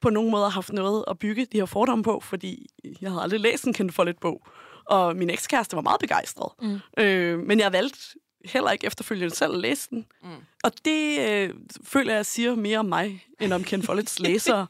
[0.00, 2.66] på nogen måde haft noget at bygge de her fordomme på, fordi
[3.00, 4.46] jeg havde aldrig læst en Ken Follett bog.
[4.86, 6.52] Og min ekskæreste var meget begejstret.
[6.62, 6.78] Mm.
[6.98, 7.98] Øh, men jeg valgte
[8.44, 10.06] heller ikke efterfølgende selv læse den.
[10.22, 10.28] Mm.
[10.64, 11.50] Og det øh,
[11.84, 14.66] føler jeg siger mere om mig, end om Ken Folletts læsere.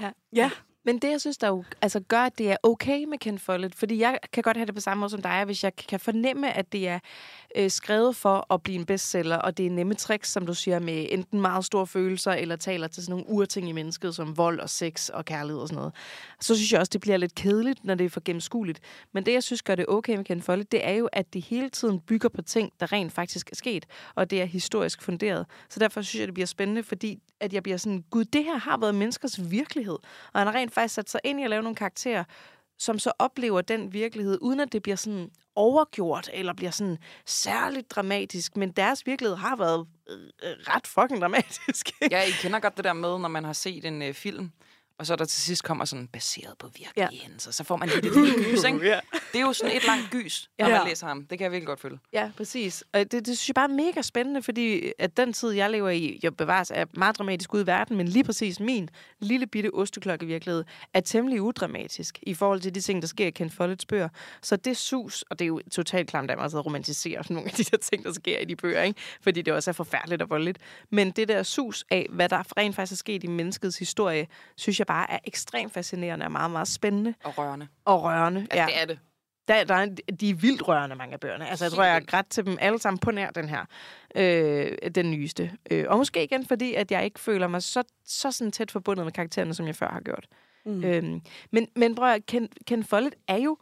[0.00, 0.10] Ja.
[0.32, 0.50] ja.
[0.86, 3.74] Men det, jeg synes, der jo, altså, gør, at det er okay med Ken Follett,
[3.74, 6.52] fordi jeg kan godt have det på samme måde som dig, hvis jeg kan fornemme,
[6.52, 6.98] at det er
[7.56, 10.78] øh, skrevet for at blive en bestseller, og det er nemme tricks, som du siger,
[10.78, 14.60] med enten meget store følelser, eller taler til sådan nogle urting i mennesket, som vold
[14.60, 15.94] og sex og kærlighed og sådan noget.
[16.40, 18.80] Så synes jeg også, det bliver lidt kedeligt, når det er for gennemskueligt.
[19.12, 21.42] Men det, jeg synes gør det okay med Ken Follett, det er jo, at det
[21.42, 25.46] hele tiden bygger på ting, der rent faktisk er sket, og det er historisk funderet.
[25.68, 28.58] Så derfor synes jeg, det bliver spændende, fordi at jeg bliver sådan, gud, det her
[28.58, 29.98] har været menneskers virkelighed.
[30.32, 32.24] Og han har rent faktisk sat sig ind i at lave nogle karakterer,
[32.78, 37.90] som så oplever den virkelighed, uden at det bliver sådan overgjort, eller bliver sådan særligt
[37.90, 38.56] dramatisk.
[38.56, 41.90] Men deres virkelighed har været øh, øh ret fucking dramatisk.
[42.10, 44.52] Ja, I kender godt det der med, når man har set en øh, film,
[44.98, 47.08] og så der til sidst kommer sådan, baseret på virkelige Ja.
[47.22, 48.78] hændelser, så får man lidt et gys, ikke?
[48.86, 49.00] Ja.
[49.32, 50.78] Det er jo sådan et langt gys, når Ja.
[50.78, 51.26] man læser ham.
[51.26, 51.98] Det kan jeg virkelig godt følge.
[52.12, 52.84] Ja, præcis.
[52.92, 55.90] Og det, det synes jeg bare er mega spændende, fordi at den tid, jeg lever
[55.90, 58.88] i, jeg bevares er meget dramatisk ude i verden, men lige præcis min
[59.20, 63.30] lille bitte osteklokke virkelighed er temmelig udramatisk i forhold til de ting, der sker i
[63.30, 64.08] Ken Folletts bøger.
[64.42, 67.52] Så det sus, og det er jo totalt klamt at sidde og romantisere nogle af
[67.54, 69.00] de der ting, der sker i de bøger, ikke?
[69.20, 70.58] fordi det også er forfærdeligt og voldeligt.
[70.90, 74.26] Men det der sus af, hvad der rent faktisk er sket i menneskets historie,
[74.56, 77.68] synes jeg bare er ekstremt fascinerende og meget, meget spændende Og rørende.
[77.84, 78.40] og rørende.
[78.40, 78.66] Altså, ja.
[78.66, 78.98] det er det.
[79.48, 79.86] Der, der er,
[80.20, 81.48] de er vildt rørende, mange af bøgerne.
[81.48, 83.64] Altså, jeg tror, jeg har grædt til dem alle sammen på nær den her.
[84.16, 85.52] Øh, den nyeste.
[85.70, 89.06] Øh, og måske igen, fordi at jeg ikke føler mig så, så sådan tæt forbundet
[89.06, 90.26] med karaktererne, som jeg før har gjort.
[90.64, 90.84] Mm.
[90.84, 91.20] Øhm,
[91.52, 93.58] men, men prøv at, Ken, Ken Follett er jo...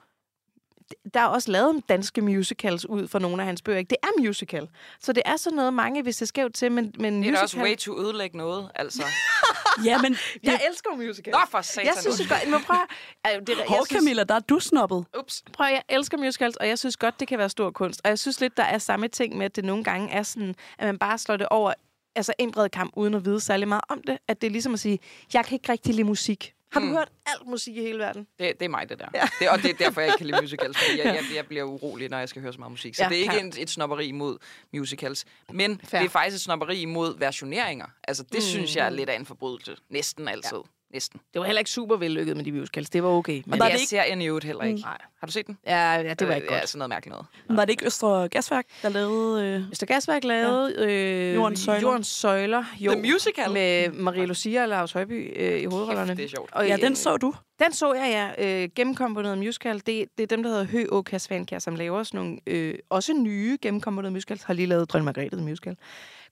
[1.14, 3.78] Der er også lavet danske musicals ud fra nogle af hans bøger.
[3.78, 3.88] Ikke?
[3.90, 4.68] Det er musical.
[5.00, 7.40] Så det er sådan noget, mange hvis det skævt til, men, men Det er da
[7.42, 7.70] også musical...
[7.72, 9.02] way to ødelægge noget, altså.
[9.84, 11.30] Ja, men Jeg elsker musical.
[11.32, 11.86] Nå for satan.
[11.86, 12.50] jeg synes det godt.
[12.50, 12.76] Men prøv
[13.24, 15.04] at, øh, det, jeg Hov, synes- Camilla, der er du snobbet.
[15.18, 15.42] Ups.
[15.52, 18.00] Prøv, jeg elsker musicals, og jeg synes godt, det kan være stor kunst.
[18.04, 20.54] Og jeg synes lidt, der er samme ting med, at det nogle gange er sådan,
[20.78, 21.72] at man bare slår det over
[22.16, 24.18] altså en bred kamp, uden at vide særlig meget om det.
[24.28, 24.98] At det er ligesom at sige,
[25.34, 26.53] jeg kan ikke rigtig lide musik.
[26.74, 26.92] Har du Mm.
[26.92, 28.26] hørt alt musik i hele verden?
[28.38, 29.06] Det, det er mig, det der.
[29.14, 29.28] Ja.
[29.38, 31.64] Det, og det er derfor, jeg ikke kan lide musicals, fordi jeg, jeg, jeg bliver
[31.64, 32.94] urolig, når jeg skal høre så meget musik.
[32.94, 33.44] Så Ja, det er ikke klart.
[33.44, 33.70] et, et
[34.08, 34.38] imod
[34.72, 35.24] musicals.
[35.52, 36.00] Men Fair.
[36.00, 37.86] Det er faktisk et snopperi imod versioneringer.
[38.08, 38.40] Altså, det mm.
[38.40, 39.76] synes jeg er lidt af en forbrydelse.
[39.90, 40.56] Næsten altid.
[40.56, 40.62] Ja.
[40.94, 41.20] Næsten.
[41.32, 42.90] Det var heller ikke super vellykket med de musicals.
[42.90, 43.32] Det var okay.
[43.32, 44.76] Men Men var det det er ikke- serien i øvrigt heller ikke.
[44.76, 44.80] Mm.
[44.82, 44.98] Nej.
[45.20, 45.58] Har du set den?
[45.66, 46.68] ja, ja, det var ikke Øh, Ja, godt.
[46.68, 47.26] sådan noget mærkeligt noget.
[47.58, 49.44] Var det ikke Østre Gasværk, der lavede...
[49.46, 49.60] Øh...
[49.60, 49.84] Mr.
[49.86, 51.80] Gasværk lavede øh, Jordens Søjler.
[51.88, 52.64] Jordens Søjler.
[52.80, 53.52] Jo, The Musical?
[53.52, 56.06] Med Maria Lucia og Lars Højby øh, i hovedrollerne.
[56.08, 56.52] Kæft, det er sjovt.
[56.52, 57.34] Og, Ja, øh, den så du.
[57.58, 58.62] Den så jeg, ja.
[58.62, 59.76] Øh, gennemkomponeret musical.
[59.76, 63.12] Det, det er dem, der hedder Hø og Kasvankær, som laver sådan nogle øh, også
[63.12, 64.42] nye gennemkomponerede musicals.
[64.42, 65.76] Har lige lavet Dronning Margrethe the Musical.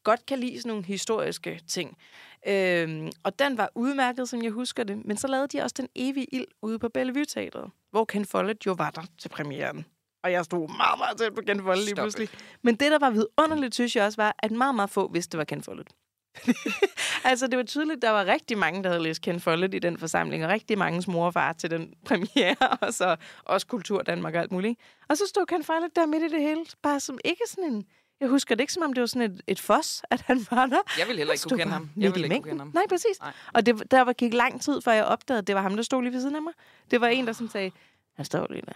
[0.05, 1.97] Godt kan lide sådan nogle historiske ting.
[2.47, 5.05] Øhm, og den var udmærket, som jeg husker det.
[5.05, 8.67] Men så lavede de også Den evige ild ude på Bellevue Teatret, hvor Ken Follett
[8.67, 9.85] jo var der til premieren.
[10.25, 12.29] Og jeg stod meget, meget tæt på Ken Follett lige pludselig.
[12.63, 15.39] Men det, der var vidunderligt, synes jeg også, var, at meget, meget få vidste, det
[15.39, 15.89] var Ken Follett.
[17.31, 19.99] altså, det var tydeligt, der var rigtig mange, der havde læst Ken Follett i den
[19.99, 24.35] forsamling, og rigtig mange mor og far til den premiere, og så også Kultur Danmark
[24.35, 24.81] og alt muligt.
[25.09, 27.85] Og så stod Ken Follett der midt i det hele, bare som ikke sådan en...
[28.23, 30.67] Jeg husker det ikke, som om det var sådan et, et fos, at han var
[30.67, 30.79] der.
[30.99, 31.91] Jeg vil heller ikke kunne kende ham.
[31.97, 32.71] Jeg i vil ikke kunne kende ham.
[32.75, 33.21] Nej, præcis.
[33.21, 33.33] Nej.
[33.55, 35.83] Og det, der var, gik lang tid, før jeg opdagede, at det var ham, der
[35.83, 36.53] stod lige ved siden af mig.
[36.91, 37.71] Det var en, der sådan sagde,
[38.17, 38.73] han står lige der.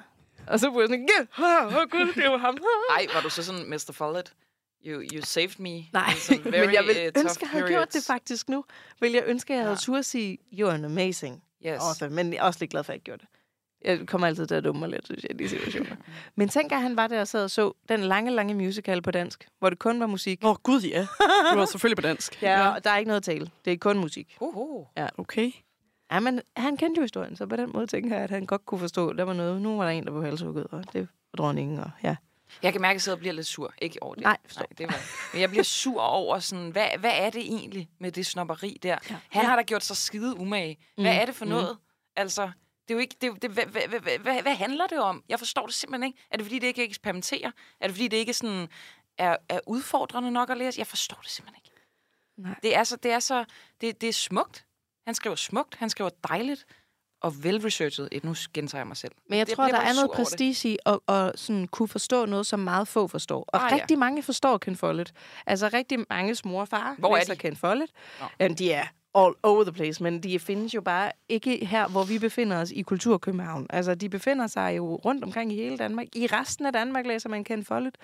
[0.47, 2.59] Og så blev jeg sådan, åh oh, gud, det var ham.
[2.90, 3.90] Ej, var du så sådan, Mr.
[3.92, 4.32] Follett?
[4.86, 5.70] You, you saved me.
[5.92, 8.64] Nej, some men jeg very, vil uh, ønske, at jeg havde gjort det faktisk nu.
[9.01, 9.78] Vil jeg ønske, at jeg havde Ja.
[9.80, 11.80] turde sige, you're an amazing Yes.
[11.80, 12.09] author.
[12.14, 13.28] Men jeg er også lidt glad for, at jeg gjorde det.
[13.84, 15.96] Jeg kommer altid til at dumme mig lidt, synes jeg, i de situationer.
[16.36, 19.10] Men tænk, at han var der og sad og så den lange, lange musical på
[19.10, 20.44] dansk, hvor det kun var musik.
[20.44, 21.00] Åh, oh, gud ja.
[21.50, 22.42] Det var selvfølgelig på dansk.
[22.42, 23.50] Ja, og der er ikke noget at tale.
[23.64, 24.36] Det er kun musik.
[24.40, 24.86] Uhu.
[25.18, 25.50] Okay.
[26.12, 28.66] Ja, men han kendte jo historien, så på den måde tænker jeg, at han godt
[28.66, 29.62] kunne forstå, at der var noget.
[29.62, 32.16] Nu var der en, der var halshugget, og det var dronningen, og ja.
[32.62, 33.74] Jeg kan mærke, at jeg sidder og bliver lidt sur.
[33.82, 34.22] Ikke over det.
[34.22, 34.60] Nej, forstår.
[34.62, 35.00] Nej det var
[35.32, 38.96] Men jeg bliver sur over sådan, hvad, hvad er det egentlig med det snopperi der?
[39.10, 39.16] Ja.
[39.30, 40.78] Han har da gjort sig skide umage.
[40.94, 41.20] Hvad Mm.
[41.20, 41.76] er det for noget?
[42.16, 42.50] Altså,
[42.89, 43.16] det er jo ikke...
[43.20, 45.24] Det, det, hvad, hvad, hvad, hvad, hvad, handler det om?
[45.28, 46.26] Jeg forstår det simpelthen ikke.
[46.30, 47.51] Er det, fordi det ikke eksperimenterer?
[47.80, 48.68] Er det, fordi det ikke sådan
[49.18, 50.78] er, er udfordrende nok at læse?
[50.78, 51.76] Jeg forstår det simpelthen ikke.
[52.37, 52.55] Nej.
[52.62, 52.97] Det er så...
[52.97, 53.45] Det er, så
[53.80, 54.66] det, det er smukt.
[55.07, 55.74] Han skriver smukt.
[55.74, 56.66] Han skriver dejligt.
[57.20, 58.24] og velresearchet et.
[58.24, 59.12] Nu gentager jeg mig selv.
[59.28, 62.47] Men jeg Det tror, der er noget prestige i at, at sådan kunne forstå noget,
[62.47, 63.45] som meget få forstår.
[63.49, 63.80] Og Ah, ah, ja.
[63.82, 65.12] rigtig mange forstår Ken Follett.
[65.47, 67.37] Altså rigtig mange mor og far Hvor er de?
[67.37, 67.93] Ken Follett.
[68.20, 68.26] Nå.
[68.41, 72.04] Jamen, de er all over the place, men de findes jo bare ikke her, hvor
[72.04, 73.66] vi befinder os i Kulturkøbenhavn.
[73.70, 76.06] Altså, de befinder sig jo rundt omkring i hele Danmark.
[76.14, 77.96] I resten af Danmark læser man Ken Follett.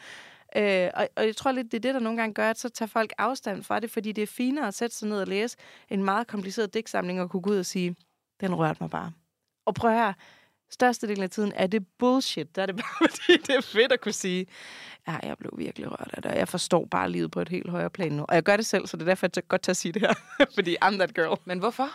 [0.57, 2.69] Øh, og, og jeg tror lidt, det er det, der nogle gange gør, at så
[2.69, 5.57] tager folk afstand fra det, fordi det er finere at sætte sig ned og læse
[5.89, 7.97] en meget kompliceret digtsamling og kunne gå ud og sige,
[8.41, 9.13] den rørte mig bare.
[9.67, 10.13] Og prøv her,
[10.73, 12.57] størstedelen af tiden er det bullshit.
[12.57, 14.47] Der er det bare, fordi det er fedt at kunne sige,
[15.09, 17.71] ja, jeg blev virkelig rørt af det, og jeg forstår bare livet på et helt
[17.71, 18.23] højere plan nu.
[18.29, 20.03] Og jeg gør det selv, så det er derfor, jeg godt til at sige det
[20.03, 20.15] her.
[20.57, 21.39] fordi I'm that girl.
[21.45, 21.89] Men hvorfor?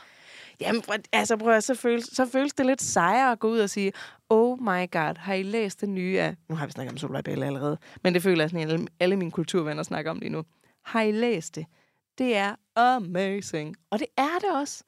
[0.60, 3.70] Jamen, altså prøv at, så føles, så føles det lidt sejere at gå ud og
[3.70, 3.92] sige,
[4.30, 6.36] oh my god, har I læst det nye af...
[6.50, 8.88] Nu har vi snakket om Solvej Belle allerede, men det føler jeg sådan, at alle,
[9.00, 10.44] alle mine kulturvenner snakker om lige nu.
[10.86, 11.66] Har I læst det?
[12.18, 13.76] Det er amazing.
[13.90, 14.84] Og det er det også.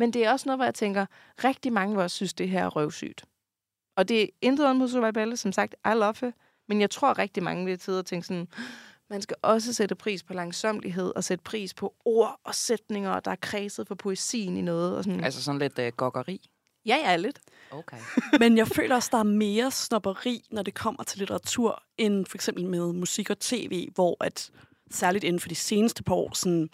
[0.00, 1.06] Men det er også noget, hvor jeg tænker,
[1.44, 3.24] rigtig mange af os synes, det her er røvsygt.
[3.96, 6.32] Og det er intet om mod Belle, som sagt, I love her.
[6.68, 8.48] Men jeg tror rigtig mange vil sidde og tænke sådan,
[9.10, 13.30] man skal også sætte pris på langsomlighed og sætte pris på ord og sætninger, der
[13.30, 14.96] er kredset for poesien i noget.
[14.96, 15.24] Og sådan.
[15.24, 16.50] Altså sådan lidt uh, gokkeri?
[16.86, 17.40] Ja, ja, lidt.
[17.70, 17.98] Okay.
[18.40, 22.36] Men jeg føler også, der er mere snopperi, når det kommer til litteratur, end for
[22.36, 24.50] eksempel med musik og tv, hvor at
[24.90, 26.68] særligt inden for de seneste par år, sådan,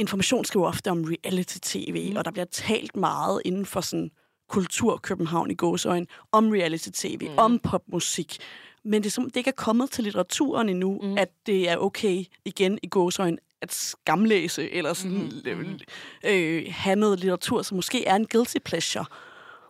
[0.00, 2.16] information skriver ofte om reality-tv, mm.
[2.16, 4.10] og der bliver talt meget inden for sådan,
[4.48, 7.38] kultur København i gåsøjne, om reality-tv, mm.
[7.38, 8.38] om popmusik.
[8.84, 11.18] Men det er som, det ikke er kommet til litteraturen endnu, mm.
[11.18, 15.78] at det er okay igen i gåsøjne at skamlæse, eller sådan, mm.
[16.24, 19.04] øh, have noget litteratur, som måske er en guilty pleasure.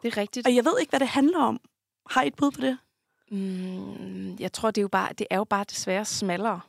[0.02, 0.46] Det er rigtigt.
[0.46, 1.60] Og jeg ved ikke, hvad det handler om.
[2.10, 2.78] Har I et bud på det?
[3.30, 6.60] Mm, jeg tror, det er, jo bare, det er jo bare desværre smallere.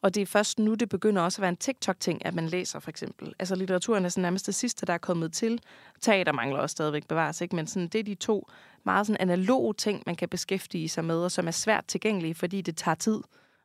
[0.00, 2.78] Og det er først nu, det begynder også at være en TikTok-ting, at man læser,
[2.80, 3.34] for eksempel.
[3.38, 5.60] Altså, litteraturen er sådan nærmest det sidste, der er kommet til.
[6.00, 7.56] Teater mangler også stadigvæk bevares, ikke?
[7.56, 8.48] Men sådan, det er de to
[8.84, 12.60] meget sådan analoge ting, man kan beskæftige sig med, og som er svært tilgængelige, fordi
[12.60, 13.20] det tager tid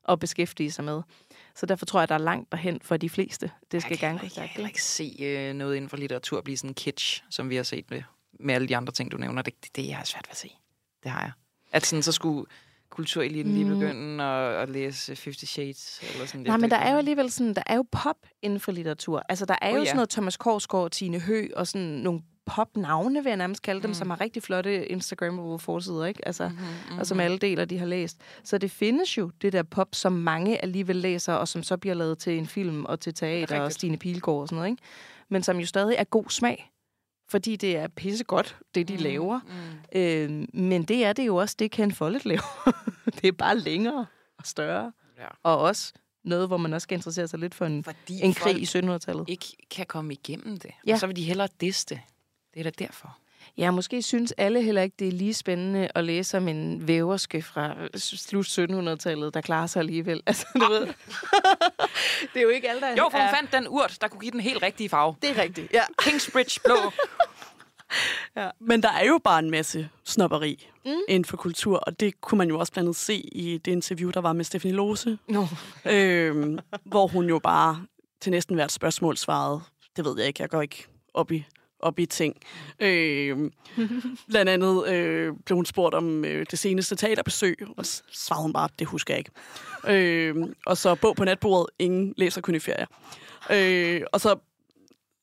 [0.09, 1.01] at beskæftige sig med.
[1.55, 3.51] Så derfor tror jeg, der er langt derhen for de fleste.
[3.71, 6.57] Det skal jeg gerne gå jeg kan ikke se øh, noget inden for litteratur blive
[6.57, 8.03] sådan kitsch, som vi har set med,
[8.39, 9.41] med alle de andre ting, du nævner.
[9.41, 10.51] Det, det, det jeg har svært ved at se.
[11.03, 11.31] Det har jeg.
[11.71, 12.45] At sådan, så skulle
[12.89, 13.79] kultureliten lige Mm.
[13.79, 16.01] begynde at, at læse Fifty Shades.
[16.13, 16.61] Eller sådan Nej, lidt.
[16.61, 19.23] men der er jo alligevel sådan, der er jo pop inden for litteratur.
[19.29, 19.85] Altså, der er Åh, jo ja.
[19.85, 23.89] sådan noget Thomas Korsgaard, Tine Hø og sådan nogle popnavne, vil jeg nærmest kalde dem,
[23.89, 23.93] Mm.
[23.93, 26.27] som har rigtig flotte Instagrammable forsider, ikke?
[26.27, 26.99] Altså, Mhm, mm-hmm.
[26.99, 28.17] og som alle deler, de har læst.
[28.43, 31.93] Så det findes jo, det der pop, som mange alligevel læser, og som så bliver
[31.95, 33.71] lavet til en film og til teater og.
[33.71, 34.83] Stine Pilgaard og sådan noget, ikke?
[35.29, 36.71] Men som jo stadig er god smag,
[37.29, 39.03] fordi det er pissegodt, det de mm.
[39.03, 39.39] laver.
[39.93, 39.99] Mm.
[39.99, 42.83] Øh, men det er det jo også, det Ken Follett laver.
[43.21, 44.05] det er bare længere
[44.37, 44.91] og større.
[45.17, 45.27] Ja.
[45.43, 48.57] Og også noget, hvor man også skal interessere sig lidt for en, Fordi en krig
[48.57, 49.29] i 1700-tallet.
[49.29, 50.71] ikke kan komme igennem det.
[50.87, 50.93] Ja.
[50.93, 52.01] Og så vil de hellere diste.
[52.53, 53.17] Det er da derfor.
[53.57, 57.41] Ja, måske synes alle heller ikke, det er lige spændende at læse om en væverske
[57.41, 60.21] fra slut 1700-tallet, der klarer sig alligevel.
[60.29, 60.81] Altså, du ved.
[62.33, 63.35] det er jo ikke alle, der Jo, for hun er...
[63.35, 65.15] fandt den urt, der kunne give den helt rigtige farve.
[65.21, 65.83] Det er rigtigt, ja.
[66.03, 66.75] Kingsbridge blå.
[68.59, 70.91] Men der er jo bare en masse snopperi mm.
[71.07, 74.09] inden for kultur, og det kunne man jo også blandt andet se i det interview,
[74.09, 75.47] der var med Stephanie Lose, Nå.
[75.85, 77.85] øhm, hvor hun jo bare
[78.21, 79.61] til næsten hvert spørgsmål svarede,
[79.95, 81.45] det ved jeg ikke, jeg går ikke op i,
[81.79, 82.35] op i ting.
[82.79, 83.51] Øhm,
[84.29, 88.69] blandt andet øh, blev hun spurgt om øh, det seneste teaterbesøg, og svarede hun bare,
[88.79, 89.31] det husker jeg ikke.
[89.87, 92.85] Øhm, og så bog på natbordet, ingen læser kun i ferie.
[93.51, 94.35] Øh, og så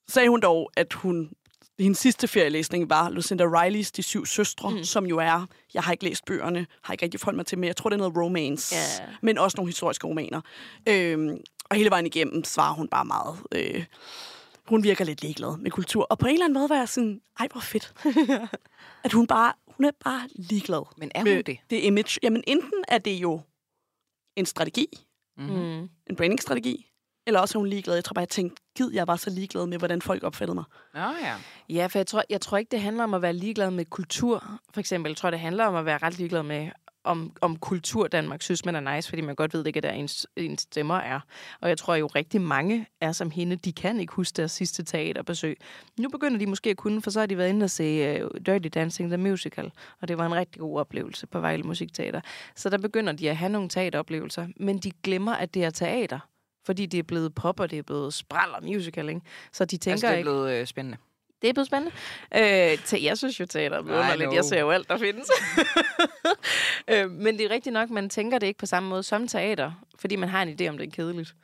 [0.08, 1.30] sagde hun dog, at hun
[1.78, 4.84] hendes sidste ferielæsning var Lucinda Rileys De Syv Søstre, mm.
[4.84, 7.66] som jo er, jeg har ikke læst bøgerne, har ikke rigtig forholdt mig til, men
[7.66, 9.06] jeg tror, det er noget romance, Ja.
[9.22, 10.40] men også nogle historiske romaner.
[10.88, 11.36] Øhm,
[11.70, 13.36] og hele vejen igennem svarer hun bare meget.
[13.52, 13.84] Øh,
[14.68, 16.02] hun virker lidt ligeglad med kultur.
[16.10, 17.94] Og på en eller anden måde var jeg sådan, ej, hvor fedt.
[19.04, 21.58] at hun bare, hun er bare ligeglad Men er med hun det?
[21.70, 22.18] det image.
[22.22, 23.40] Jamen, enten er det jo
[24.36, 24.86] en strategi,
[25.38, 25.56] Mm-hmm.
[25.56, 25.88] Mm.
[26.10, 26.90] en brandingstrategi,
[27.26, 27.94] eller også er hun ligeglad.
[27.94, 30.64] Jeg tror bare, jeg tænkte, gid, jeg var så ligeglad med, hvordan folk opfattede mig.
[30.94, 31.34] Nå ja.
[31.68, 34.60] Ja, for jeg tror, jeg tror ikke, det handler om at være ligeglad med kultur,
[34.74, 35.10] for eksempel.
[35.10, 36.70] Jeg tror, det handler om at være ret ligeglad med,
[37.06, 39.90] om, om kultur Danmark synes, man er nice, fordi man godt ved, ikke er der,
[39.90, 41.20] ens, ens stemmer er.
[41.60, 44.84] Og jeg tror jo rigtig mange er som hende, de kan ikke huske deres sidste
[44.84, 45.56] teaterbesøg.
[46.00, 48.30] Nu begynder de måske at kunne, for så har de været inde og se uh,
[48.46, 52.20] Dirty Dancing The Musical, og det var en rigtig god oplevelse på Vejle Musikteater.
[52.54, 56.18] Så der begynder de at have nogle teateroplevelser, men de glemmer, at det er teater.
[56.66, 59.20] Fordi det er blevet pop, og det er blevet spral og musical, ikke?
[59.52, 60.98] Så de tænker Altså, det er blevet øh, spændende.
[61.42, 61.96] Det er blevet spændende.
[62.34, 64.16] Øh, te- jeg synes jo, teater er underligt.
[64.18, 64.34] know.
[64.34, 65.28] Jeg ser jo alt, der findes.
[66.92, 69.72] øh, men det er rigtigt nok, man tænker det ikke på samme måde som teater,
[69.98, 71.34] fordi man har en idé om, det er kedeligt.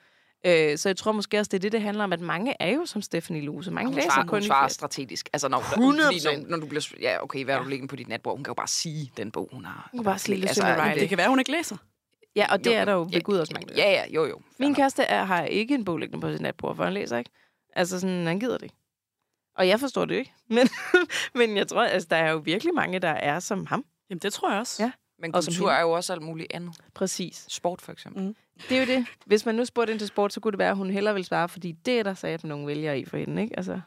[0.47, 2.75] Øh, så jeg tror måske også, det er det, det handler om, at mange er
[2.75, 3.71] jo som Stephanie Lose.
[3.71, 5.29] Mange Hun læser svarer, kun hun svarer strategisk.
[5.33, 6.05] Altså, når, 100%.
[6.05, 6.95] fordi når, når du bliver...
[7.01, 8.37] Ja, okay, hvad er du liggende på dit natbord?
[8.37, 9.89] Hun kan jo bare sige den bog, hun har.
[9.93, 11.01] Hun kan bare sige lidt altså, Ride.
[11.01, 11.77] Det kan være, hun ikke læser.
[12.37, 13.75] Ja, og det Jo, er der jo ja, ved Gud også mange.
[13.77, 14.41] Ja, ja, jo, jo.
[14.59, 17.31] Min kæreste er, har ikke en bog liggende på sit natbord, for han læser ikke.
[17.77, 18.75] Altså sådan, han gider det ikke.
[19.57, 20.33] Og jeg forstår det ikke.
[20.49, 20.69] Men,
[21.35, 23.85] men jeg tror, altså, der er jo virkelig mange, der er som ham.
[24.11, 24.83] Jamen, det tror jeg også.
[24.83, 24.93] Ja.
[25.19, 26.77] Men Og kultur er jo også alt muligt andet.
[26.95, 27.45] Præcis.
[27.49, 28.23] Sport, for eksempel.
[28.23, 28.37] Mm.
[28.69, 29.07] Det er jo det.
[29.27, 31.27] Hvis man nu spurgte ind til sport, så kunne det være, at hun hellere ville
[31.27, 33.57] svare, fordi det er der sat nogle vælgere i for hende, ikke?
[33.57, 33.81] Altså,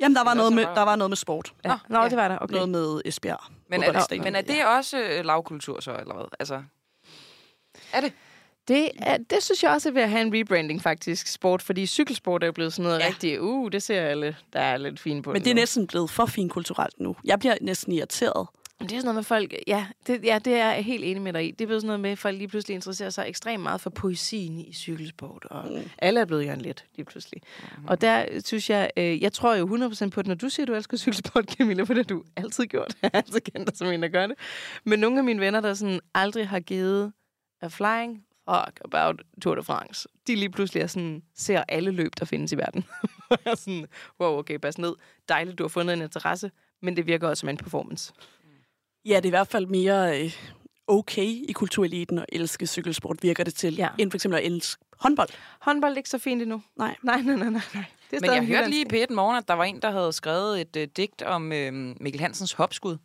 [0.00, 1.54] Jamen, der var, Det noget med, der var noget med sport.
[1.64, 1.68] ja.
[1.68, 2.08] Nå, Nå, ja.
[2.08, 2.38] det var der.
[2.38, 2.54] Okay.
[2.54, 3.40] Noget med Esbjerg.
[3.68, 4.24] Men er, Fodboldstadion.
[4.24, 6.24] men er det også øh, lavkultur så, eller hvad?
[6.40, 6.62] Altså,
[7.92, 8.12] er det?
[8.68, 11.62] Det, er, det synes jeg også er ved at have en rebranding, faktisk, sport.
[11.62, 13.06] Fordi cykelsport er jo blevet sådan noget Ja.
[13.06, 15.32] rigtig, uh, det ser alle, der er lidt fint på.
[15.32, 17.16] Men det er næsten blevet for finkulturelt nu.
[17.24, 18.46] Jeg bliver næsten irriteret.
[18.78, 21.22] Men det er sådan noget med folk, ja det, ja, det er jeg helt enig
[21.22, 21.50] med dig i.
[21.50, 23.90] Det er blevet sådan noget med, at folk lige pludselig interesserer sig ekstremt meget for
[23.90, 25.90] poesien i cykelsport, og mm.
[25.98, 27.42] alle er blevet Jørgen Let lige pludselig.
[27.78, 27.84] Mm.
[27.86, 30.68] Og der synes jeg, øh, jeg tror jo 100% på det, når du siger, at
[30.68, 32.94] du elsker cykelsport, Camilla, for det har du altid gjort.
[33.02, 34.36] Jeg har altid kendt dig som en, der gør det.
[34.84, 37.12] Men nogle af mine venner, der sådan aldrig har givet
[37.60, 42.12] a flying fuck about Tour de France, de lige pludselig er sådan, ser alle løb,
[42.18, 42.84] der findes i verden.
[43.30, 43.86] Og jeg er sådan,
[44.20, 44.94] wow, okay, pas ned.
[45.28, 46.50] Dejligt, du har fundet en interesse,
[46.82, 48.12] men det virker også som en performance.
[49.04, 50.32] Ja, det er i hvert fald mere øh,
[50.86, 53.88] okay i kultureliten at elske cykelsport, virker det til, Ja.
[53.98, 55.28] end for eksempel at elske håndbold.
[55.60, 56.62] Håndbold er ikke så fint endnu.
[56.76, 56.96] Nej.
[57.02, 57.62] Nej, nej, nej, nej.
[57.74, 57.84] nej.
[58.10, 60.12] Det er Men jeg hørte lige i P1 morgen, at der var en, der havde
[60.12, 62.96] skrevet et øh, digt om øh, Mikkel Hansens hopskud.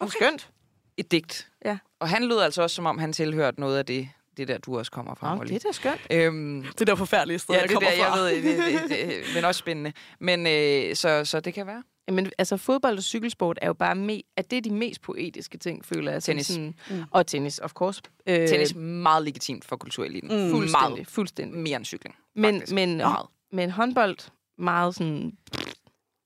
[0.00, 0.10] Okay.
[0.10, 0.50] Skønt.
[0.96, 1.50] Et digt.
[1.64, 1.78] Ja.
[2.00, 4.08] Og han lød altså også, som om han tilhørte noget af det,
[4.38, 5.48] det der, du også kommer fra, Molly.
[5.48, 6.00] det er da skønt.
[6.10, 8.18] Øhm, Det der forfærdelige sted, ja, jeg det kommer der, jeg fra.
[8.18, 8.44] ved, det,
[8.90, 9.92] det, det, men også spændende.
[10.20, 11.82] Men øh, så, så det kan være.
[12.12, 15.58] Men altså, fodbold og cykelsport er jo bare me- at det er de mest poetiske
[15.58, 16.22] ting, føler jeg.
[16.22, 16.46] Tennis.
[16.46, 17.02] Sådan, mm.
[17.10, 18.02] Og tennis, of course.
[18.26, 20.28] Øh, Tennis er meget legitimt for kultureliten.
[20.44, 20.50] Mm.
[20.50, 21.60] Fuldstændig, Meget fuldstændig.
[21.60, 22.16] mere end cykling.
[22.36, 22.74] Men, faktisk.
[22.74, 23.26] men, Meget.
[23.52, 24.16] men håndbold,
[24.58, 25.32] meget sådan...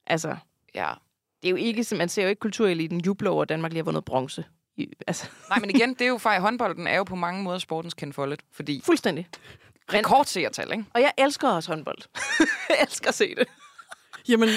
[0.06, 0.36] Altså,
[0.74, 0.90] Ja.
[1.42, 3.78] det er jo ikke, som- man ser jo ikke kultureliten juble over, at Danmark lige
[3.80, 4.44] har vundet bronze.
[5.06, 7.94] Altså, Nej, men igen, det er jo faktisk, håndbolden er jo på mange måder sportens
[7.94, 9.28] Ken Follett, fordi fuldstændig.
[9.94, 10.84] rekordseertal, ikke?
[10.94, 11.98] Og jeg elsker også håndbold.
[12.70, 13.46] jeg elsker at se det.
[14.28, 14.48] Jamen,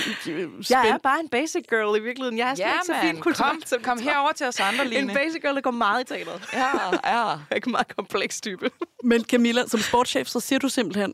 [0.69, 2.37] Jeg er bare en basic girl i virkeligheden.
[2.37, 3.01] Jeg er slet Ja, ikke så man.
[3.01, 3.69] fin kulturelt.
[3.69, 5.13] Kom, kom herover til os andre, En Line.
[5.13, 6.49] basic girl, der går meget i teateret.
[6.53, 6.89] Ja, ja.
[7.11, 8.69] Jeg er ikke en meget kompleks type.
[9.03, 11.13] Men Camilla, som sportschef, så siger du simpelthen,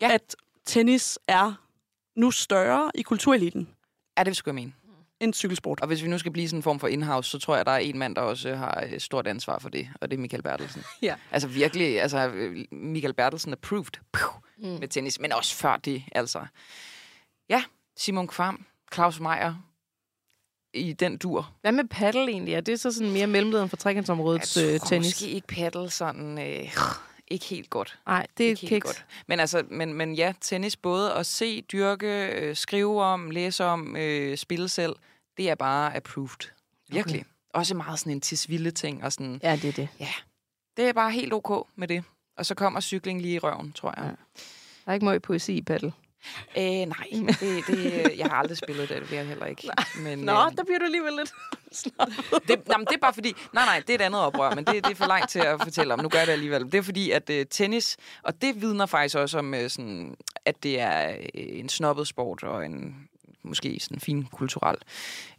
[0.00, 0.12] Ja.
[0.12, 0.36] at
[0.66, 1.52] tennis er
[2.16, 3.68] nu større i kultureliten
[4.18, 4.72] Ja, det skulle jeg mene.
[5.22, 5.80] End cykelsport.
[5.80, 7.72] Og hvis vi nu skal blive sådan en form for in-house, så tror jeg, der
[7.72, 10.42] er en mand, der også har et stort ansvar for det, og det er Michael
[10.42, 10.82] Bertelsen.
[11.02, 11.14] Ja.
[11.30, 14.22] Altså virkelig, altså øh, Michael Bertelsen approved Puh,
[14.58, 14.68] Mm.
[14.68, 16.40] med tennis, men også før det, altså.
[17.48, 17.64] Ja,
[17.96, 18.64] Simon Kvam,
[18.94, 19.54] Claus Meier,
[20.74, 21.52] i den dur.
[21.60, 22.54] Hvad med paddle egentlig?
[22.54, 25.06] Er det så sådan mere mellemlederen for trekantsområdets Jeg øh, tror tennis?
[25.06, 26.76] måske ikke paddle sådan, øh,
[27.28, 27.98] ikke helt godt.
[28.06, 28.84] Nej, det er Ikke helt kiks.
[28.86, 29.06] godt.
[29.28, 33.96] Men, altså, men, men ja, tennis både at se, dyrke, øh, skrive om, læse om,
[33.96, 34.92] øh, spille selv,
[35.36, 36.50] det er bare approved.
[36.88, 37.20] Virkelig.
[37.20, 37.28] Okay.
[37.54, 39.04] Også meget sådan en tisvilde ting.
[39.04, 39.88] Og sådan, Ja, det er det.
[40.76, 42.04] det er bare helt ok med det.
[42.36, 44.04] Og så kommer cykling lige i røven, tror jeg.
[44.04, 44.10] Ja.
[44.84, 45.92] Der er ikke meget poesi i paddle.
[46.56, 46.82] Ja.
[46.82, 47.06] Øh, nej,
[47.40, 49.70] det, det, jeg har aldrig spillet det, det vil jeg heller ikke.
[49.98, 51.32] Men, Nå, øh, der bliver du alligevel lidt
[52.48, 53.34] det, nej, men det er bare fordi...
[53.52, 55.62] Nej, nej, det er et andet oprør, men det, det er for langt til at
[55.62, 56.00] fortælle om.
[56.00, 56.64] Nu gør jeg det alligevel.
[56.64, 57.96] Det er fordi, at uh, tennis...
[58.22, 60.14] Og det vidner faktisk også om, uh, sådan,
[60.44, 63.08] at det er uh, en snobbet sport og en
[63.44, 64.76] måske sådan fin kulturel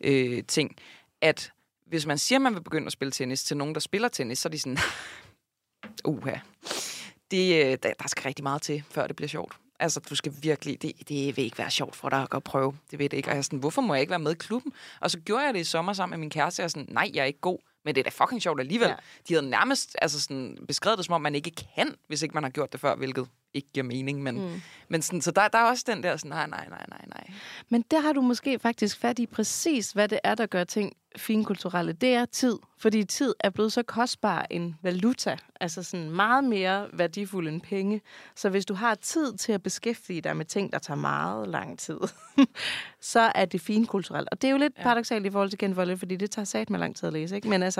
[0.02, 0.76] øh, ting.
[1.22, 1.52] At
[1.86, 4.40] hvis man siger, at man vil begynde at spille tennis til nogen, der spiller tennis,
[4.40, 4.78] så er de sådan...
[6.06, 6.36] Uha.
[7.32, 9.56] Det, øh, der, der skal rigtig meget til, før det bliver sjovt.
[9.80, 10.82] Altså, du skal virkelig...
[10.82, 12.78] Det, det vil ikke være sjovt for dig at gå og prøve.
[12.92, 13.30] Det ved det ikke.
[13.30, 14.74] Og jeg er sådan, hvorfor må jeg ikke være med i klubben?
[15.00, 16.60] Og så gjorde jeg det i sommer sammen med min kæreste.
[16.60, 17.60] Jeg er sådan, nej, jeg er ikke god.
[17.86, 18.88] Men det er da fucking sjovt alligevel.
[18.88, 18.96] Ja.
[19.28, 22.44] De havde nærmest altså sådan, beskrevet det, som om man ikke kan, hvis ikke man
[22.44, 24.24] har gjort det før, hvilket ikke giver mening.
[24.24, 24.62] Men, mm.
[24.88, 27.28] men sådan, så der, der er også den der sådan, nej, nej, nej, nej, nej.
[27.70, 30.94] Men der har du måske faktisk fat i præcis, hvad det er, der gør ting
[31.16, 31.94] finkulturelle.
[31.94, 32.58] Det er tid.
[32.78, 35.38] Fordi tid er blevet så kostbar en valuta.
[35.60, 38.02] Altså sådan meget mere værdifuld end penge.
[38.36, 41.80] Så hvis du har tid til at beskæftige dig med ting, der tager meget lang
[41.80, 41.98] tid,
[43.14, 44.30] så er det finkulturelt.
[44.32, 44.84] Og det er jo lidt ja.
[44.84, 47.36] paradoxalt i forhold til Ken fordi det tager sat med lang tid at læse.
[47.36, 47.50] Ikke?
[47.50, 47.73] Men altså,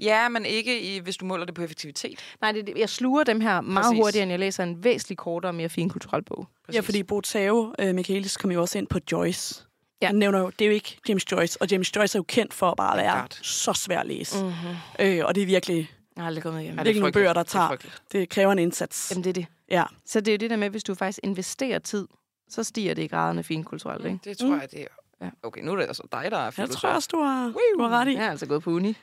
[0.00, 2.18] Ja, men ikke i, hvis du måler det på effektivitet.
[2.40, 3.98] nej, det, jeg sluger dem her meget Præcis.
[3.98, 6.48] hurtigere, end jeg læser en væsentligt kortere, mere finkulturel bog.
[6.72, 9.60] Ja, fordi Botao, øh, Michaelis, kom jo også ind på Joyce.
[9.60, 10.06] Ja.
[10.06, 10.06] Ja.
[10.06, 12.54] Han nævner jo, det er jo ikke James Joyce, og James Joyce er jo kendt
[12.54, 13.40] for bare at være Klart.
[13.42, 14.44] så svær at læse.
[14.44, 14.52] Mm-hmm.
[15.00, 16.78] Øh, og det er virkelig, Jeg har aldrig kommet igennem.
[16.78, 18.02] Ja, det er ikke nogle bøger, der Det er tager, frygteligt.
[18.12, 19.10] det kræver en indsats.
[19.10, 19.46] Jamen, det er det.
[19.70, 19.84] Ja.
[20.06, 22.08] Så det er jo det der med, at hvis du faktisk investerer tid,
[22.50, 24.18] så stiger det i graderne finkulturelt, ikke?
[24.24, 24.86] Det tror jeg, det er.
[25.20, 25.30] Ja.
[25.42, 26.80] Okay, nu er det altså dig, der er Jeg filosof.
[26.80, 27.46] tror også, du har,
[27.76, 28.14] du har ret i.
[28.14, 28.88] Jeg er altså gået på uni.
[28.88, 28.96] Yep,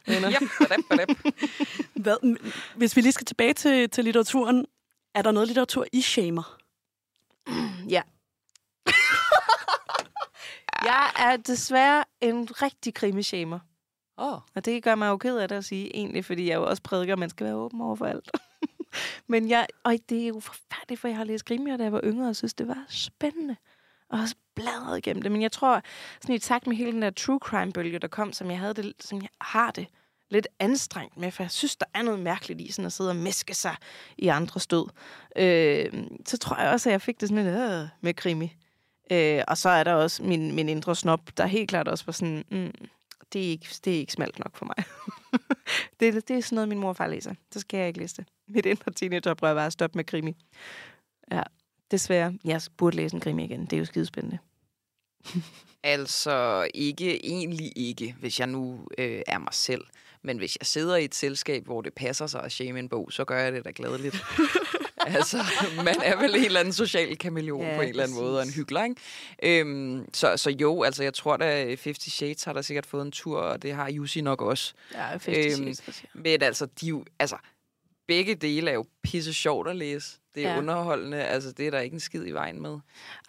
[0.59, 1.07] badab, badab.
[2.03, 2.37] Hvad,
[2.75, 4.65] hvis vi lige skal tilbage til, til litteraturen.
[5.15, 6.57] Er der noget litteratur, I shamer?
[7.89, 8.01] Ja.
[10.91, 13.59] jeg er desværre en rigtig krimishamer.
[14.17, 16.55] Åh, oh, Og det gør mig jo ked af det at sige, egentlig, fordi jeg
[16.55, 18.31] jo også prædiker, at man skal være åben over for alt.
[19.27, 22.01] Men jeg, og det er jo forfærdeligt, for jeg har læst krimier, da jeg var
[22.03, 23.55] yngre, og synes, det var spændende.
[24.09, 25.31] Og også bladret igennem det.
[25.31, 25.81] Men jeg tror,
[26.21, 28.93] sådan i takt med hele den der true crime-bølge, der kom, som jeg, havde det,
[28.99, 29.87] som jeg har det
[30.29, 33.15] lidt anstrengt med, for jeg synes, der er noget mærkeligt i sådan at sidde og
[33.15, 33.75] meske sig
[34.17, 34.85] i andre stød.
[35.35, 38.55] Øh, så tror jeg også, at jeg fik det sådan lidt øh, med krimi.
[39.11, 42.13] Øh, og så er der også min, min indre snop, der helt klart også var
[42.13, 42.87] sådan, mm,
[43.33, 44.75] det, er ikke, det er ikke smalt nok for mig.
[45.99, 47.33] det, det er sådan noget, min mor og far læser.
[47.51, 48.27] Så skal jeg ikke læse det.
[48.47, 50.35] Mit indre teenageoprør var at stoppe med krimi.
[51.31, 51.43] Ja,
[51.91, 52.33] desværre.
[52.45, 53.61] Jeg burde læse en krimi igen.
[53.65, 54.37] Det er jo skidespændende.
[55.83, 59.81] Altså, ikke, egentlig ikke, hvis jeg nu øh, er mig selv.
[60.21, 63.11] Men hvis jeg sidder i et selskab, hvor det passer sig at shame en bog,
[63.11, 64.15] så gør jeg det da gladeligt.
[65.07, 65.37] altså,
[65.83, 68.43] man er vel en eller anden social kameleon Ja, på en eller anden måde, og
[68.43, 69.61] en hyggelig, ikke?
[69.61, 73.11] Øhm, så, så jo, altså, jeg tror da, 50 Shades har der sikkert fået en
[73.11, 74.73] tur, og det har Jussi nok også.
[74.93, 75.75] Ja, Øhm,
[76.13, 77.37] Men altså, de altså,
[78.07, 80.17] begge dele er jo pisse sjovt at læse.
[80.35, 80.57] Det er Ja.
[80.57, 82.77] underholdende, altså, det er der ikke en skid i vejen med.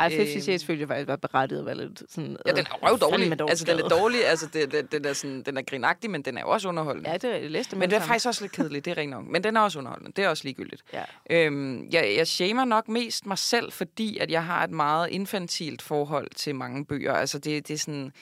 [0.00, 2.36] Ej, 50 øhm, Shades følte jeg faktisk var berettiget at være lidt sådan...
[2.46, 3.40] Ja, den er røv dårlig.
[3.50, 4.26] Altså, den er dårlig.
[4.26, 7.10] Altså, det, det, den, er sådan, den er grinagtig, men den er også underholdende.
[7.10, 9.10] Ja, det er jeg læste men det er faktisk også lidt kedeligt, det er rent
[9.10, 9.24] nok.
[9.26, 10.12] Men den er også underholdende.
[10.16, 10.82] Det er også ligegyldigt.
[10.92, 11.02] Ja.
[11.30, 15.82] Øhm, jeg, jeg shamer nok mest mig selv, fordi at jeg har et meget infantilt
[15.82, 17.12] forhold til mange bøger.
[17.12, 18.12] Altså, det, det er sådan...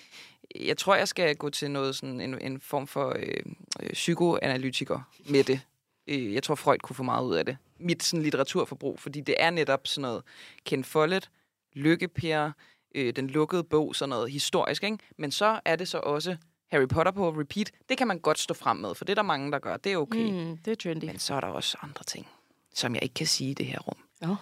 [0.61, 3.37] Jeg tror, jeg skal gå til noget sådan en, en form for øh,
[3.83, 5.61] øh, psykoanalytiker med det.
[6.09, 7.57] Øh, Jeg tror, Freud kunne få meget ud af det.
[7.85, 10.23] Mit sådan, litteraturforbrug, fordi det er netop sådan noget
[10.65, 11.31] Ken Follett,
[11.73, 12.51] Lykkepær,
[12.95, 14.99] øh, den lukkede bog, sådan noget historisk, ikke?
[15.19, 16.37] Men så er det så også
[16.71, 17.71] Harry Potter på repeat.
[17.89, 19.77] Det kan man godt stå frem med, for det er der mange, der gør.
[19.77, 20.31] Det er okay.
[20.31, 20.57] Mm.
[20.57, 21.05] Det er trendy.
[21.05, 22.27] Men så er der også andre ting,
[22.75, 23.97] som jeg ikke kan sige i det her rum.
[24.21, 24.37] Nå.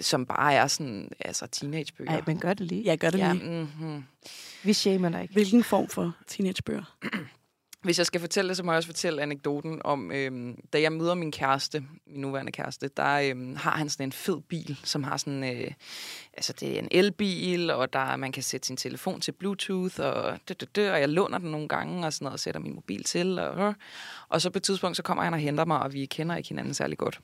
[0.00, 2.10] Som bare er sådan, altså teenagebøger.
[2.10, 2.84] Ej, men gør det lige.
[2.84, 3.44] Jeg gør det ja, lige.
[3.44, 4.04] mm-hmm.
[4.62, 5.34] Vi shamer dig ikke.
[5.34, 6.96] Hvilken form for teenagebøger?
[7.82, 10.92] Hvis jeg skal fortælle det, så må jeg også fortælle anekdoten om, øhm, da jeg
[10.92, 15.02] møder min kæreste, min nuværende kæreste, der øhm, har han sådan en fed bil, som
[15.02, 15.70] har sådan, øh,
[16.32, 20.38] altså det er en elbil, og der man kan sætte sin telefon til Bluetooth, og
[20.48, 22.74] dø, dø, dø, og jeg låner den nogle gange, og sådan noget, og sætter min
[22.74, 23.74] mobil til, og, øh.
[24.28, 26.48] og så på et tidspunkt, så kommer han og henter mig, og vi kender ikke
[26.48, 27.20] hinanden særlig godt.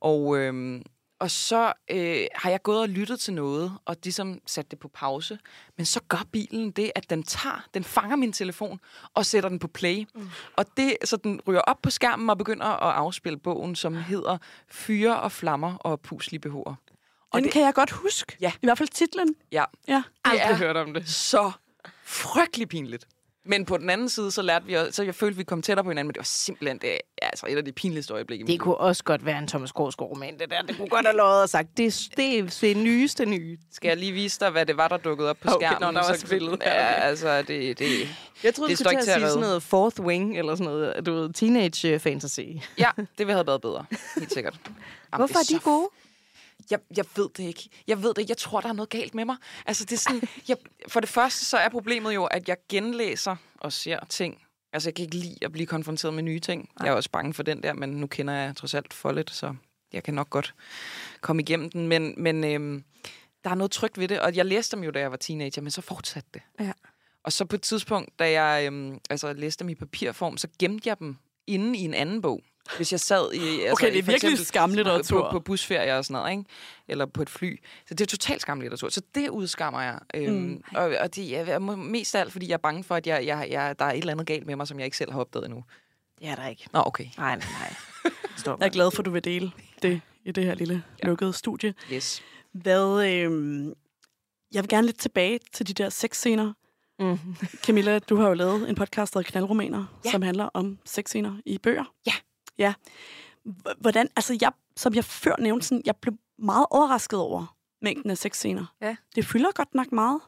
[0.00, 0.82] Og, øhm,
[1.20, 4.88] og så øh, har jeg gået og lyttet til noget, og ligesom sat det på
[4.88, 5.38] pause.
[5.76, 8.80] Men så gør bilen det, at den tager, den fanger min telefon
[9.14, 10.06] og sætter den på play.
[10.14, 10.28] Mm.
[10.56, 14.38] Og det, så den ryger op på skærmen og begynder at afspille bogen, som hedder
[14.68, 16.74] Fyre og Flammer og Puslige Behårer.
[17.30, 18.36] Og Den det, kan jeg godt huske.
[18.40, 18.52] Ja.
[18.62, 19.34] I hvert fald titlen.
[19.52, 20.02] ja, Ja.
[20.24, 21.08] Aldrig hørt om det.
[21.08, 21.52] så
[22.04, 23.06] frygtelig pinligt.
[23.44, 25.84] Men på den anden side, så lærte vi, også- så jeg følte, vi kom tættere
[25.84, 28.46] på hinanden, men det var simpelthen det, er altså et af de pinligste øjeblikke.
[28.46, 30.62] Det kunne også godt være en Thomas Gårdsgaard roman, det der.
[30.62, 33.58] Det kunne godt have løjet og sagt, det, er- det er det nyeste nye.
[33.72, 35.94] Skal jeg lige vise dig, hvad det var, der dukkede op på Okay, skærmen?
[35.94, 36.58] nå, der var Så- spillet.
[36.66, 37.88] Ja, altså, det, det,
[38.44, 41.06] Jeg troede, Det du skulle til at sige sådan noget fourth wing, eller sådan noget,
[41.06, 42.40] du ved, teenage øh, fantasy.
[42.78, 43.84] ja, det ville have været bedre.
[44.18, 44.54] Helt sikkert.
[44.66, 44.76] Jamen,
[45.16, 45.88] Hvorfor er det de gode?
[46.70, 47.68] Jeg, jeg ved det ikke.
[47.86, 48.28] Jeg ved det.
[48.28, 49.36] Jeg tror, der er noget galt med mig.
[49.66, 50.56] Altså, det er sådan, jeg,
[50.88, 54.42] for det første, så er problemet jo, at jeg genlæser og ser ting.
[54.72, 56.70] Altså, jeg kan ikke lide at blive konfronteret med nye ting.
[56.80, 59.30] Jeg er også bange for den der, men nu kender jeg trods alt for lidt,
[59.30, 59.54] så
[59.92, 60.54] jeg kan nok godt
[61.20, 61.88] komme igennem den.
[61.88, 62.84] Men, men øhm,
[63.44, 65.62] der er noget trygt ved det, og jeg læste dem jo, da jeg var teenager,
[65.62, 66.42] men så fortsatte det.
[66.60, 66.72] Ja.
[67.22, 70.88] Og så på et tidspunkt, da jeg øhm, altså, læste dem i papirform, så gemte
[70.88, 71.16] jeg dem
[71.46, 72.42] inde i en anden bog.
[72.76, 73.38] Hvis jeg sad i...
[73.60, 75.22] Altså, Okay, det er virkelig skamlitteratur.
[75.22, 76.44] På, på busferie og sådan noget, ikke?
[76.88, 77.60] Eller på et fly.
[77.88, 78.88] Så det er totalt skamlitteratur.
[78.88, 79.98] Så det udskammer jeg.
[80.14, 80.62] Øhm, mm.
[80.74, 83.46] Og, og det er mest af alt, fordi jeg er bange for, at jeg, jeg,
[83.50, 85.44] jeg, der er et eller andet galt med mig, som jeg ikke selv har opdaget
[85.46, 85.64] endnu.
[86.18, 86.66] Det er der ikke.
[86.72, 87.06] Nå, okay.
[87.16, 87.74] Nej, nej, nej.
[88.36, 88.58] Stop.
[88.60, 89.50] Jeg er glad for, at du vil dele
[89.82, 91.08] det i det her lille Ja.
[91.08, 91.74] lukkede studie.
[91.92, 92.22] Yes.
[92.52, 93.66] Hvad, øh,
[94.54, 96.52] jeg vil gerne lidt tilbage til de der sexscener.
[96.98, 97.18] Mm.
[97.64, 100.00] Camilla, du har jo lavet en podcast, der hedder Knaldromaner.
[100.04, 100.10] Ja.
[100.10, 101.84] som handler om sexscener i bøger.
[102.06, 102.12] Ja.
[102.60, 102.74] Ja.
[103.80, 108.18] Hvordan, altså jeg, som jeg før nævnte, sådan, jeg blev meget overrasket over mængden af
[108.18, 108.74] sexscener.
[108.80, 108.96] Ja.
[109.14, 110.20] Det fylder godt nok meget.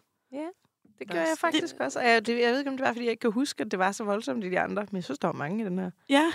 [0.99, 1.99] Det gør jeg faktisk også.
[1.99, 3.71] Og Jeg, det, jeg ved ikke, om det var, fordi jeg ikke kan huske, at
[3.71, 4.87] det var så voldsomt i de andre.
[4.91, 5.91] Men jeg synes, der var mange i den her.
[6.09, 6.33] Ja.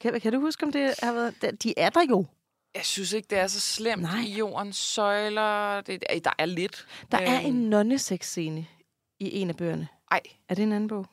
[0.00, 1.62] Kan, kan du huske, om det har været...
[1.62, 2.26] De- er der jo.
[2.74, 4.20] Jeg synes ikke, det er så slemt Nej.
[4.20, 5.80] i jordens søjler.
[5.80, 6.86] Det, der er lidt.
[7.12, 8.66] Der er Øhm, en nonnesexscene
[9.20, 9.88] i en af bøgerne.
[10.10, 10.20] Ej.
[10.48, 11.06] Er det en anden bog?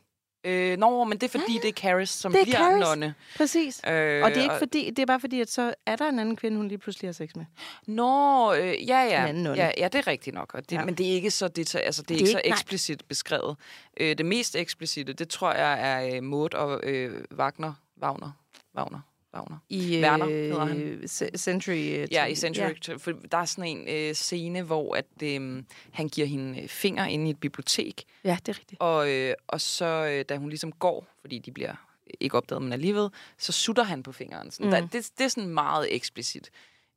[0.43, 2.79] Øh, nå, men det er fordi, det er Caris, som Det er bliver Caris.
[2.81, 3.13] nonne.
[3.37, 3.81] Præcis.
[3.87, 6.19] Øh, Og det er ikke fordi, det er bare fordi, at så er der en
[6.19, 7.45] anden kvinde, hun lige pludselig har sex med.
[7.87, 9.21] Nå, øh, ja, ja.
[9.21, 9.63] En anden nonne.
[9.63, 9.71] ja.
[9.77, 10.53] Ja, det er rigtigt nok.
[10.53, 10.79] Og det, Ja.
[10.79, 10.85] ja.
[10.85, 12.55] Men det er ikke så, det, altså, det er Det ikke så ikke- nej.
[12.55, 13.57] eksplicit beskrevet.
[13.99, 15.79] Øh, det mest eksplicite, det tror jeg
[16.09, 17.73] er øh, Maud og øh, Wagner.
[18.01, 18.31] Wagner.
[18.75, 18.99] Wagner.
[19.33, 19.57] Wagner.
[19.69, 20.81] I Werner hedder han.
[20.81, 21.73] øh, Ce- Century.
[21.99, 22.35] øh, Ja, i.
[22.35, 22.73] Century.
[22.87, 22.95] Ja.
[22.95, 27.05] For der er sådan en øh, scene, hvor at, øh, han giver hende øh, finger
[27.05, 28.37] inde i et bibliotek, Ja.
[28.45, 28.81] det er rigtigt.
[28.81, 31.75] og, øh, og så, øh, da hun ligesom går, fordi de bliver
[32.19, 34.51] ikke opdaget, men alligevel, så sutter han på fingeren.
[34.51, 34.65] Sådan.
[34.65, 34.83] Mm.
[34.83, 34.89] Mm.
[34.89, 36.49] Der, det, det er sådan meget eksplicit.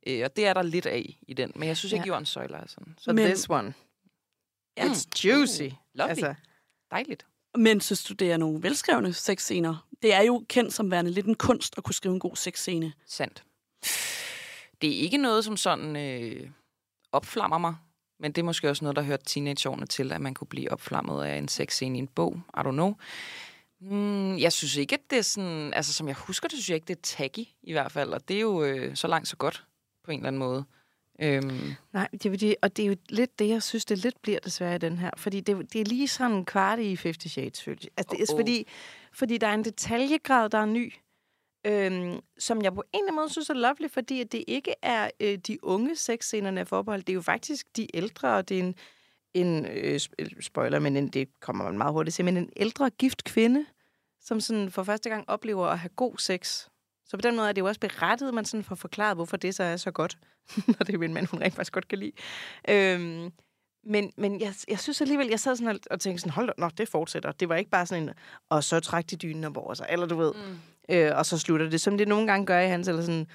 [0.07, 1.51] Øh, og det er der lidt af i den.
[1.55, 2.07] Men jeg synes ikke, Ja.
[2.11, 2.95] Jørgen Søjler er sådan.
[2.97, 3.73] Så Men- this one.
[4.77, 4.83] Ja.
[4.83, 5.61] It's juicy.
[5.93, 6.09] Lovely.
[6.09, 6.33] Altså,
[6.91, 7.25] dejligt.
[7.57, 9.87] Men så studerer nogle velskrevne sexscener?
[10.01, 12.93] Det er jo kendt som værende lidt en kunst at kunne skrive en god sexscene.
[13.05, 13.43] Sandt.
[14.81, 16.49] Det er ikke noget, som sådan øh,
[17.11, 17.75] opflammer mig.
[18.19, 21.23] Men det er måske også noget, der hørte teenageårene til, at man kunne blive opflammet
[21.23, 22.41] af en sexscene i en bog.
[22.57, 22.95] I don't know.
[23.81, 25.73] Mm, jeg synes ikke, at det er sådan...
[25.73, 28.09] Altså, som jeg husker det, synes jeg ikke, det er taggy i hvert fald.
[28.09, 29.65] Og det er jo øh, så langt så godt
[30.03, 30.65] på en eller anden måde.
[31.19, 34.21] Øhm, nej, det er, fordi- og det er jo lidt det, jeg synes, det lidt
[34.21, 35.11] bliver desværre i den her.
[35.17, 37.89] Fordi det, det er lige sådan en kvart i 50 Shades, føler jeg.
[37.97, 38.39] Altså, det er Åh, åh.
[38.39, 38.67] fordi,
[39.13, 40.93] fordi der er en detaljegrad, der er ny,
[41.65, 44.73] øhm, som jeg på en eller anden måde synes er lovely, fordi at det ikke
[44.81, 47.01] er øh, de unge sexscenerne af forbehold.
[47.03, 48.75] Det er jo faktisk de ældre, og det er en,
[49.33, 52.89] en øh, sp- spoiler, men en, det kommer man meget hurtigt til, men en ældre
[52.89, 53.65] gift kvinde,
[54.21, 56.67] som sådan for første gang oplever at have god sex.
[57.05, 59.37] Så på den måde er det jo også berettet, at man sådan får forklaret, hvorfor
[59.37, 60.17] det så er så godt,
[60.67, 62.11] når det er en mand, hun rent faktisk godt kan lide.
[62.69, 63.31] Øhm,
[63.83, 66.53] men, men jeg, jeg synes alligevel, jeg sad sådan og, og tænkte sådan, hold da,
[66.57, 67.31] nå, det fortsætter.
[67.31, 68.09] Det var ikke bare sådan en,
[68.49, 70.95] og så træk de dynen op over sig, eller du ved, mm.
[70.95, 73.27] øh, og så slutter det, som det nogle gange gør i hans, eller sådan,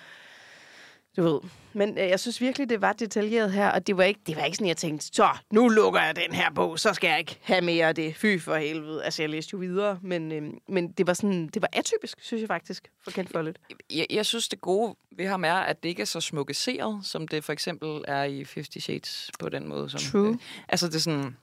[1.17, 1.41] du ved.
[1.73, 4.45] Men øh, jeg synes virkelig, det var detaljeret her, og det var ikke, det var
[4.45, 7.39] ikke sådan, jeg tænkte, så, nu lukker jeg den her bog, så skal jeg ikke
[7.43, 8.17] have mere af det.
[8.17, 9.05] Fy for helvede.
[9.05, 12.41] Altså, jeg læste jo videre, men, øh, men det var sådan, det var atypisk, synes
[12.41, 13.59] jeg faktisk, for Kent Follett.
[13.95, 17.29] jeg, jeg synes, det gode ved ham er, at det ikke er så smukkeseret, som
[17.29, 19.91] det for eksempel er i Fifty Shades på den måde.
[19.91, 20.29] Som, True.
[20.29, 20.37] Øh,
[20.69, 21.37] altså, det er sådan...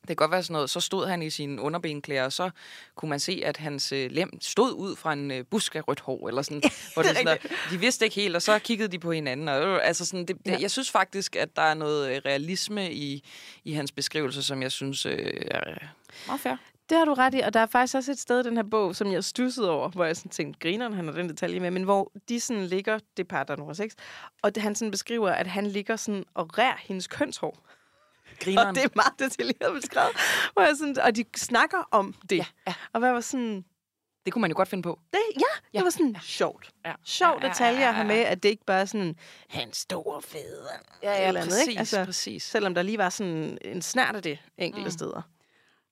[0.00, 2.50] Det kan godt være sådan noget, så stod han i sine underbenklæder, og så
[2.94, 6.00] kunne man se, at hans øh, lem stod ud fra en øh, busk af rødt
[6.00, 6.62] hår, eller sådan.
[6.94, 7.36] hvor det er sådan der,
[7.70, 9.48] de vidste ikke helt, og så kiggede de på hinanden.
[9.48, 10.56] Og, øh, altså sådan, det, det, Ja.
[10.60, 13.24] Jeg synes faktisk, at der er noget realisme i,
[13.64, 15.60] i hans beskrivelse, som jeg synes øh, er
[16.26, 16.56] meget fair.
[16.90, 18.64] Det har du ret i, og der er faktisk også et sted i den her
[18.70, 21.70] bog, som jeg stussede over, hvor jeg sådan tænkte, grineren, han har den detalje med,
[21.70, 23.94] men hvor de sådan ligger, det par, der er nummer 6,
[24.42, 27.58] og det, han sådan beskriver, at han ligger sådan og rær hendes kønshår.
[28.40, 28.68] Grineren.
[28.68, 30.10] Og det er meget detaljeret beskrevet.
[30.52, 32.36] Hvor jeg sådan, og de snakker om det.
[32.36, 32.74] Ja, ja.
[32.92, 33.64] Og hvad var sådan,
[34.24, 34.98] Det kunne man jo godt finde på.
[35.12, 35.40] det, ja,
[35.74, 36.20] ja, det var sådan ja.
[36.22, 36.70] sjovt.
[36.86, 36.92] Ja.
[37.04, 38.20] Sjov Ja, ja, detalje ja, at have ja, ja.
[38.22, 39.16] med, at det ikke bare er sådan,
[39.48, 40.68] hans store fædre.
[41.02, 41.78] Ja, ja, eller andet, præcis, ikke?
[41.78, 42.42] Altså, præcis.
[42.42, 44.90] Selvom der lige var sådan en snært af det enkelte mm.
[44.90, 45.22] steder.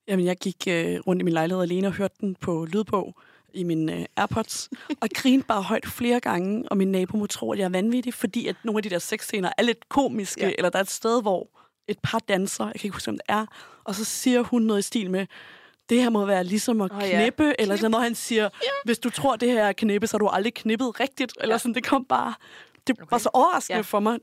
[0.09, 3.15] Jamen, jeg gik øh, rundt i min lejlighed alene og hørte den på lydbog
[3.55, 4.69] i min øh, AirPods,
[5.01, 8.15] og grinede bare højt flere gange, og min nabo må tro, at jeg er vanvittig,
[8.15, 10.47] fordi at nogle af de der sexscener er lidt komiske, Ja.
[10.49, 10.55] ja.
[10.59, 11.49] eller der er et sted, hvor
[11.89, 13.47] et par danser, jeg kan ikke huske, om det er,
[13.85, 15.27] og så siger hun noget i stil med,
[15.89, 17.21] det her må være ligesom at oh, ja.
[17.21, 17.53] knippe, ja.
[17.59, 18.49] eller sådan, når han siger, ja.
[18.85, 21.75] hvis du tror, det her er knippe, så har du aldrig knippet rigtigt, eller sådan,
[21.75, 22.35] det kom bare,
[22.87, 23.11] det okay.
[23.11, 23.79] var så overraskende Ja.
[23.79, 23.83] ja.
[23.83, 24.19] for mig,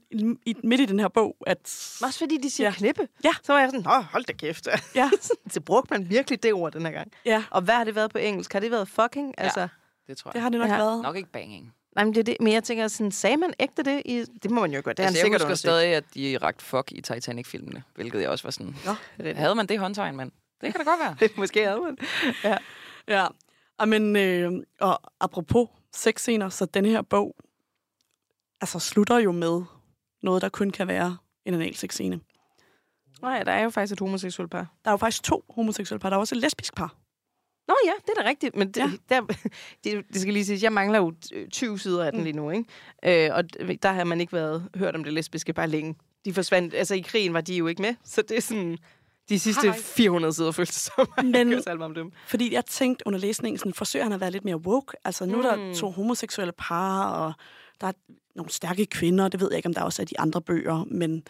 [0.46, 1.60] i, midt i den her bog, at...
[2.04, 2.72] Også fordi de siger ja.
[2.72, 2.78] Ja.
[2.78, 3.08] knippe.
[3.24, 3.32] Ja.
[3.44, 4.68] Så var jeg sådan, Åh, hold da kæft.
[4.96, 5.10] Ja,
[5.54, 7.12] så brugte man virkelig det ord den her gang.
[7.26, 8.54] ja, Og hvad har det været på engelsk?
[8.54, 9.34] Har det været fucking?
[9.38, 9.44] Ja.
[9.44, 9.68] Altså,
[10.08, 10.34] Det tror jeg.
[10.34, 10.74] det har det nok Ja.
[10.74, 10.80] ja.
[10.80, 11.02] været.
[11.02, 11.74] Nok ikke banging.
[11.96, 12.38] Nej, men det er det.
[12.40, 14.02] Men jeg tænker, sådan, sagde man ægte det?
[14.06, 14.98] I, det må man jo godt.
[14.98, 18.22] Det har altså, han jeg sikkert husker stadig, at de ragt fuck i Titanic-filmene, hvilket
[18.22, 18.76] jeg også var sådan...
[18.86, 19.36] Nå, det er.
[19.36, 20.32] Havde man det håndtegn, mand?
[20.62, 21.16] Det kan da godt være.
[21.28, 21.38] det.
[21.38, 21.98] Måske havde man.
[22.44, 22.58] Ja.
[23.08, 23.28] Ja,
[23.78, 27.36] og men øh, og apropos sexscener, så den her bog
[28.62, 29.62] altså slutter jo med
[30.24, 32.20] noget, der kun kan være en anal sexscene.
[33.22, 34.74] Nej, der er jo faktisk et homoseksuelt par.
[34.86, 36.10] Der er jo faktisk to homoseksuelle par.
[36.10, 36.96] Der er også et lesbisk par.
[37.68, 38.56] Nå ja, det er da rigtigt.
[38.56, 38.92] Men det, ja.
[39.10, 39.22] Der,
[39.84, 42.24] det, det skal lige siges, jeg mangler jo øh, 20 sider af den Mm.
[42.24, 43.26] lige nu, ikke?
[43.28, 43.44] Øh, og
[43.84, 45.96] der har man ikke været hørt om det lesbiske bare længe.
[46.26, 48.78] De forsvandt, altså i krigen var de jo ikke med, så det er sådan,
[49.30, 49.78] de sidste Hej.
[49.78, 52.12] 400 sider føltes som, Men- jeg om dem.
[52.28, 54.98] Fordi jeg tænkte under læsningen, sådan, forsøger han at være lidt mere woke.
[55.06, 55.44] Altså nu mm.
[55.46, 55.74] er der Mm.
[55.76, 57.34] to homoseksuelle par, og
[57.82, 57.92] der er
[58.36, 59.28] nogle stærke kvinder.
[59.28, 61.24] Det ved jeg ikke, om der også er de andre bøger, men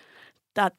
[0.55, 0.69] der,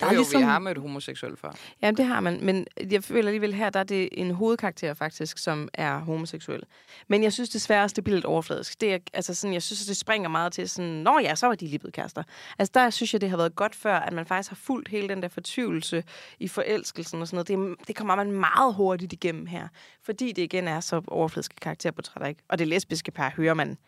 [0.00, 0.40] der Jo, er jo, ligesom...
[0.40, 1.52] vi har mødt homoseksuelle før.
[1.82, 5.38] Ja, det har man, men jeg føler alligevel her, der er det en hovedkarakter faktisk,
[5.38, 6.62] som er homoseksuel.
[7.08, 8.80] Men jeg synes desværre også, det bliver lidt overfladisk.
[8.80, 11.54] Det er, altså sådan, jeg synes, det springer meget til sådan, nå ja, så var
[11.54, 12.22] de lige blevet kærester.
[12.58, 15.08] Altså der synes jeg, det har været godt før, at man faktisk har fulgt hele
[15.08, 16.04] den der fortvivlelse
[16.38, 17.78] i forelskelsen og sådan noget.
[17.78, 19.68] Det, det kommer man meget hurtigt igennem her,
[20.02, 22.42] fordi det igen er så overfladiske karakterportrætter, ikke?
[22.48, 23.78] Og det lesbiske par hører man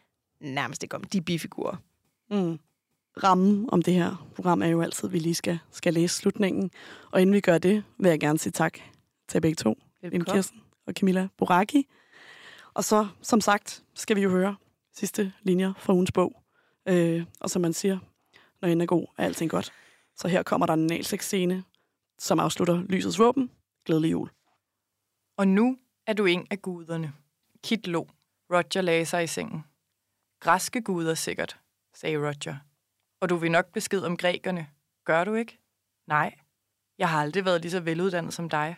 [0.40, 1.04] nærmest ikke om.
[1.04, 1.76] De er bifigurer.
[2.30, 2.58] Mm.
[3.24, 6.70] Rammen om det her program er jo altid, at vi lige skal, skal læse slutningen.
[7.10, 8.78] Og inden vi gør det, vil jeg gerne sige tak
[9.28, 9.78] til begge to.
[10.02, 11.86] Lene Kirsten og Camilla Boraki.
[12.74, 14.56] Og så, som sagt, skal vi jo høre
[14.94, 16.42] sidste linjer fra ugens bog.
[16.88, 17.98] Øh, og som man siger,
[18.62, 19.72] når en er god, er alting godt.
[20.16, 21.64] Så her kommer der en analsex-scene,
[22.18, 23.50] som afslutter lysets våben.
[23.84, 24.30] Glædelig jul.
[25.36, 27.12] Og nu er du en af guderne.
[27.64, 28.08] Kit lå.
[28.52, 29.64] Roger lagde sig i sengen.
[30.40, 31.60] Græske guder sikkert,
[31.94, 32.67] sagde Roger.
[33.20, 34.70] Og du vil nok besked om grækerne.
[35.04, 35.58] Gør du ikke?
[36.06, 36.38] Nej.
[36.98, 38.76] Jeg har aldrig været lige så veluddannet som dig.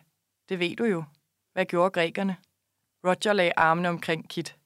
[0.49, 1.05] Det ved du jo.
[1.53, 2.36] Hvad gjorde grækerne?
[3.05, 4.59] Roger lagde armene omkring Kit.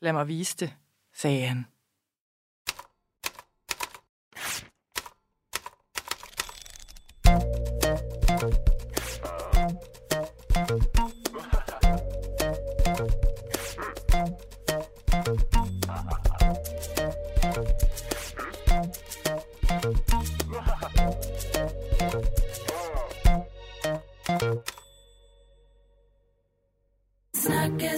[0.00, 0.76] Lad mig vise det,
[1.14, 1.66] sagde han.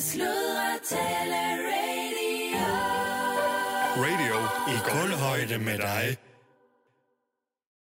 [0.01, 2.67] Sludre, tale, radio.
[3.97, 4.37] Radio
[4.75, 6.28] i guldhøjde med dig.